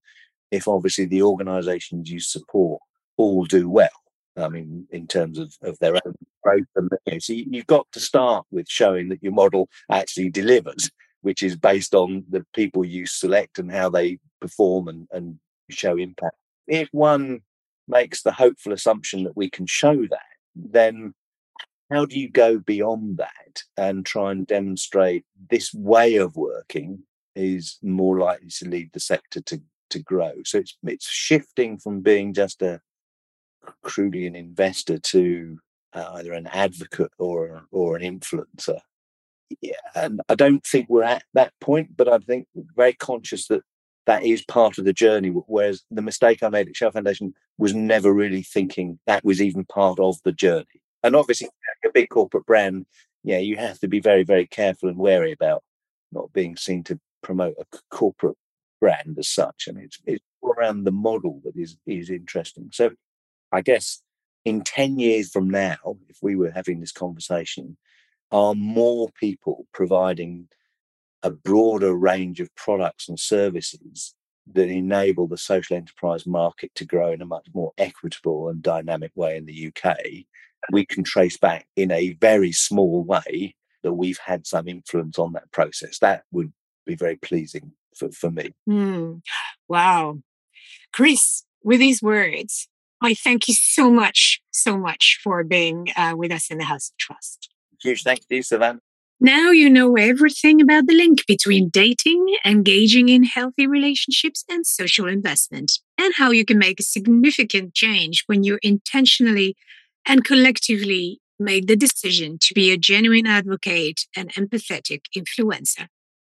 if 0.51 0.67
obviously 0.67 1.05
the 1.05 1.23
organizations 1.23 2.09
you 2.09 2.19
support 2.19 2.81
all 3.17 3.45
do 3.45 3.69
well. 3.69 3.89
I 4.35 4.49
mean, 4.49 4.87
in 4.89 5.07
terms 5.07 5.37
of, 5.37 5.53
of 5.61 5.77
their 5.79 5.95
own 5.95 6.15
growth. 6.43 6.63
And, 6.75 6.89
you 7.05 7.13
know, 7.13 7.19
so 7.19 7.33
you've 7.33 7.67
got 7.67 7.85
to 7.91 7.99
start 7.99 8.45
with 8.51 8.67
showing 8.67 9.09
that 9.09 9.21
your 9.21 9.33
model 9.33 9.69
actually 9.91 10.29
delivers, 10.29 10.89
which 11.23 11.41
is 11.41 11.55
based 11.55 11.95
on 11.95 12.23
the 12.29 12.45
people 12.53 12.85
you 12.85 13.05
select 13.05 13.57
and 13.57 13.71
how 13.71 13.89
they 13.89 14.19
perform 14.39 14.87
and, 14.87 15.07
and 15.11 15.39
show 15.69 15.97
impact. 15.97 16.35
If 16.67 16.89
one 16.91 17.41
makes 17.87 18.21
the 18.21 18.31
hopeful 18.31 18.73
assumption 18.73 19.23
that 19.23 19.35
we 19.35 19.49
can 19.49 19.65
show 19.65 19.95
that, 19.95 20.33
then 20.55 21.13
how 21.91 22.05
do 22.05 22.19
you 22.19 22.29
go 22.29 22.59
beyond 22.59 23.17
that 23.17 23.63
and 23.77 24.05
try 24.05 24.31
and 24.31 24.47
demonstrate 24.47 25.25
this 25.49 25.73
way 25.73 26.15
of 26.15 26.35
working 26.35 27.03
is 27.35 27.77
more 27.81 28.19
likely 28.19 28.49
to 28.49 28.67
lead 28.67 28.91
the 28.93 28.99
sector 28.99 29.41
to 29.41 29.61
to 29.89 29.99
grow 29.99 30.33
so 30.43 30.57
it's 30.57 30.77
it's 30.83 31.07
shifting 31.07 31.77
from 31.77 32.01
being 32.01 32.33
just 32.33 32.61
a 32.61 32.79
crudely 33.83 34.25
an 34.25 34.35
investor 34.35 34.97
to 34.97 35.57
uh, 35.93 36.13
either 36.15 36.33
an 36.33 36.47
advocate 36.47 37.11
or 37.19 37.63
or 37.71 37.95
an 37.95 38.01
influencer 38.01 38.79
and 39.95 40.21
I 40.29 40.35
don't 40.35 40.65
think 40.65 40.87
we're 40.89 41.03
at 41.03 41.23
that 41.33 41.53
point, 41.61 41.95
but 41.95 42.07
I 42.07 42.17
think 42.19 42.47
very 42.75 42.93
conscious 42.93 43.47
that 43.47 43.61
that 44.05 44.23
is 44.23 44.43
part 44.43 44.77
of 44.77 44.85
the 44.85 44.93
journey. 44.93 45.29
Whereas 45.29 45.83
the 45.89 46.01
mistake 46.01 46.43
I 46.43 46.49
made 46.49 46.67
at 46.67 46.75
Shell 46.75 46.91
Foundation 46.91 47.33
was 47.57 47.73
never 47.73 48.13
really 48.13 48.43
thinking 48.43 48.99
that 49.07 49.23
was 49.23 49.41
even 49.41 49.65
part 49.65 49.99
of 49.99 50.17
the 50.23 50.31
journey. 50.31 50.81
And 51.03 51.15
obviously, 51.15 51.49
a 51.85 51.91
big 51.91 52.09
corporate 52.09 52.45
brand, 52.45 52.85
yeah, 53.23 53.39
you 53.39 53.57
have 53.57 53.79
to 53.79 53.87
be 53.87 53.99
very, 53.99 54.23
very 54.23 54.47
careful 54.47 54.89
and 54.89 54.97
wary 54.97 55.31
about 55.31 55.63
not 56.11 56.31
being 56.33 56.55
seen 56.55 56.83
to 56.85 56.99
promote 57.21 57.55
a 57.59 57.77
corporate 57.89 58.37
brand 58.79 59.17
as 59.17 59.27
such. 59.27 59.67
And 59.67 59.77
it's 59.77 59.99
it's 60.05 60.23
around 60.43 60.83
the 60.83 60.91
model 60.91 61.41
that 61.43 61.55
is 61.55 61.77
is 61.85 62.09
interesting. 62.09 62.69
So, 62.71 62.91
I 63.51 63.61
guess 63.61 64.01
in 64.45 64.61
ten 64.61 64.99
years 64.99 65.29
from 65.29 65.49
now, 65.49 65.77
if 66.09 66.17
we 66.21 66.35
were 66.35 66.51
having 66.51 66.79
this 66.79 66.91
conversation, 66.91 67.77
are 68.33 68.53
more 68.53 69.09
people 69.17 69.65
providing 69.73 70.49
a 71.21 71.31
broader 71.31 71.93
range 71.93 72.41
of 72.41 72.53
products 72.55 73.07
and 73.07 73.17
services 73.17 74.13
that 74.51 74.67
enable 74.67 75.25
the 75.27 75.37
social 75.37 75.77
enterprise 75.77 76.27
market 76.27 76.75
to 76.75 76.83
grow 76.83 77.13
in 77.13 77.21
a 77.21 77.25
much 77.25 77.47
more 77.53 77.71
equitable 77.77 78.49
and 78.49 78.61
dynamic 78.61 79.11
way 79.15 79.37
in 79.37 79.45
the 79.45 79.67
UK 79.67 79.95
we 80.71 80.85
can 80.85 81.03
trace 81.03 81.37
back 81.37 81.67
in 81.75 81.91
a 81.91 82.13
very 82.13 82.51
small 82.51 83.03
way 83.03 83.55
that 83.83 83.93
we've 83.93 84.19
had 84.19 84.47
some 84.47 84.67
influence 84.67 85.19
on 85.19 85.33
that 85.33 85.51
process. 85.51 85.99
That 85.99 86.23
would 86.31 86.53
be 86.85 86.95
very 86.95 87.17
pleasing 87.17 87.73
for, 87.97 88.11
for 88.11 88.31
me. 88.31 88.53
Mm. 88.69 89.21
Wow. 89.67 90.19
Chris, 90.93 91.43
with 91.63 91.79
these 91.79 92.01
words, 92.01 92.67
I 93.01 93.13
thank 93.13 93.47
you 93.47 93.53
so 93.53 93.91
much, 93.91 94.41
so 94.51 94.77
much 94.77 95.19
for 95.23 95.43
being 95.43 95.89
uh, 95.97 96.13
with 96.15 96.31
us 96.31 96.49
in 96.49 96.59
the 96.59 96.65
House 96.65 96.89
of 96.89 96.97
Trust. 96.97 97.52
Huge 97.83 98.03
thank 98.03 98.21
you, 98.29 98.41
Savannah. 98.41 98.79
Now 99.19 99.51
you 99.51 99.69
know 99.69 99.95
everything 99.95 100.61
about 100.61 100.87
the 100.87 100.93
link 100.93 101.25
between 101.27 101.69
dating, 101.69 102.35
engaging 102.45 103.09
in 103.09 103.23
healthy 103.23 103.67
relationships, 103.67 104.43
and 104.49 104.65
social 104.65 105.07
investment, 105.07 105.79
and 105.97 106.13
how 106.15 106.31
you 106.31 106.43
can 106.45 106.57
make 106.57 106.79
a 106.79 106.83
significant 106.83 107.73
change 107.73 108.23
when 108.25 108.43
you 108.43 108.59
intentionally 108.61 109.55
and 110.05 110.25
collectively 110.25 111.19
make 111.39 111.67
the 111.67 111.75
decision 111.75 112.37
to 112.41 112.53
be 112.53 112.71
a 112.71 112.77
genuine 112.77 113.27
advocate 113.27 114.01
and 114.15 114.33
empathetic 114.33 115.01
influencer. 115.15 115.87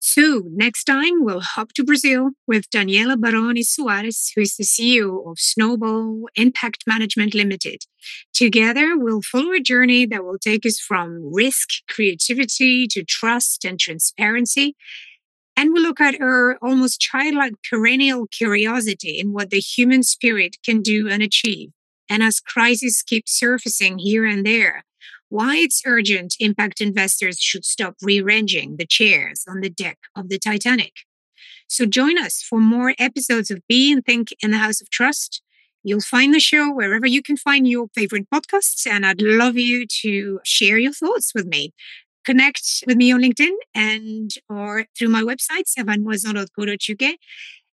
So, 0.05 0.41
next 0.51 0.83
time 0.83 1.23
we'll 1.23 1.39
hop 1.39 1.71
to 1.75 1.83
Brazil 1.85 2.31
with 2.45 2.69
Daniela 2.69 3.17
Barone 3.17 3.63
Soares, 3.63 4.33
who 4.35 4.41
is 4.41 4.57
the 4.57 4.65
CEO 4.65 5.25
of 5.31 5.39
Snowball 5.39 6.25
Impact 6.35 6.83
Management 6.85 7.33
Limited. 7.33 7.85
Together, 8.33 8.97
we'll 8.97 9.21
follow 9.21 9.53
a 9.53 9.61
journey 9.61 10.05
that 10.07 10.25
will 10.25 10.37
take 10.37 10.65
us 10.65 10.77
from 10.77 11.33
risk, 11.33 11.69
creativity 11.87 12.85
to 12.87 13.05
trust 13.05 13.63
and 13.63 13.79
transparency. 13.79 14.75
And 15.55 15.71
we'll 15.71 15.83
look 15.83 16.01
at 16.01 16.19
her 16.19 16.57
almost 16.61 16.99
childlike 16.99 17.53
perennial 17.69 18.27
curiosity 18.27 19.17
in 19.17 19.31
what 19.31 19.51
the 19.51 19.61
human 19.61 20.03
spirit 20.03 20.57
can 20.65 20.81
do 20.81 21.07
and 21.07 21.23
achieve 21.23 21.71
and 22.09 22.21
as 22.21 22.39
crises 22.39 23.03
keep 23.05 23.27
surfacing 23.27 23.97
here 23.97 24.25
and 24.25 24.45
there, 24.45 24.83
why 25.33 25.57
it's 25.57 25.81
urgent 25.83 26.35
impact 26.39 26.79
investors 26.79 27.39
should 27.39 27.65
stop 27.65 27.95
rearranging 28.03 28.77
the 28.77 28.85
chairs 28.85 29.43
on 29.47 29.61
the 29.61 29.69
deck 29.69 29.97
of 30.15 30.29
the 30.29 30.37
Titanic. 30.37 30.93
So 31.67 31.87
join 31.87 32.19
us 32.19 32.43
for 32.47 32.59
more 32.59 32.93
episodes 32.99 33.49
of 33.49 33.61
Be 33.67 33.91
and 33.91 34.05
Think 34.05 34.27
in 34.43 34.51
the 34.51 34.59
House 34.59 34.79
of 34.79 34.91
Trust. 34.91 35.41
You'll 35.81 36.01
find 36.01 36.35
the 36.35 36.39
show 36.39 36.71
wherever 36.71 37.07
you 37.07 37.23
can 37.23 37.35
find 37.35 37.67
your 37.67 37.87
favorite 37.95 38.29
podcasts, 38.31 38.85
and 38.85 39.03
I'd 39.03 39.23
love 39.23 39.57
you 39.57 39.87
to 40.01 40.39
share 40.43 40.77
your 40.77 40.93
thoughts 40.93 41.33
with 41.33 41.47
me. 41.47 41.73
Connect 42.23 42.83
with 42.85 42.97
me 42.97 43.11
on 43.11 43.21
LinkedIn 43.21 43.55
and 43.73 44.29
or 44.47 44.85
through 44.95 45.09
my 45.09 45.23
website, 45.23 45.65
servanemouazan.co.uk 45.75 47.15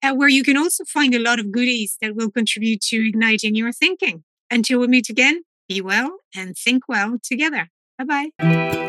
uh, 0.03 0.14
where 0.14 0.29
you 0.29 0.45
can 0.45 0.59
also 0.59 0.85
find 0.85 1.14
a 1.14 1.19
lot 1.19 1.38
of 1.38 1.51
goodies 1.51 1.97
that 2.03 2.14
will 2.14 2.31
contribute 2.31 2.83
to 2.83 3.09
igniting 3.09 3.55
your 3.55 3.73
thinking. 3.73 4.25
Until 4.51 4.79
we 4.81 4.88
meet 4.88 5.09
again, 5.09 5.42
be 5.68 5.81
well 5.81 6.18
and 6.35 6.57
think 6.57 6.85
well 6.88 7.18
together. 7.22 7.70
Bye 7.98 8.31
bye. 8.40 8.83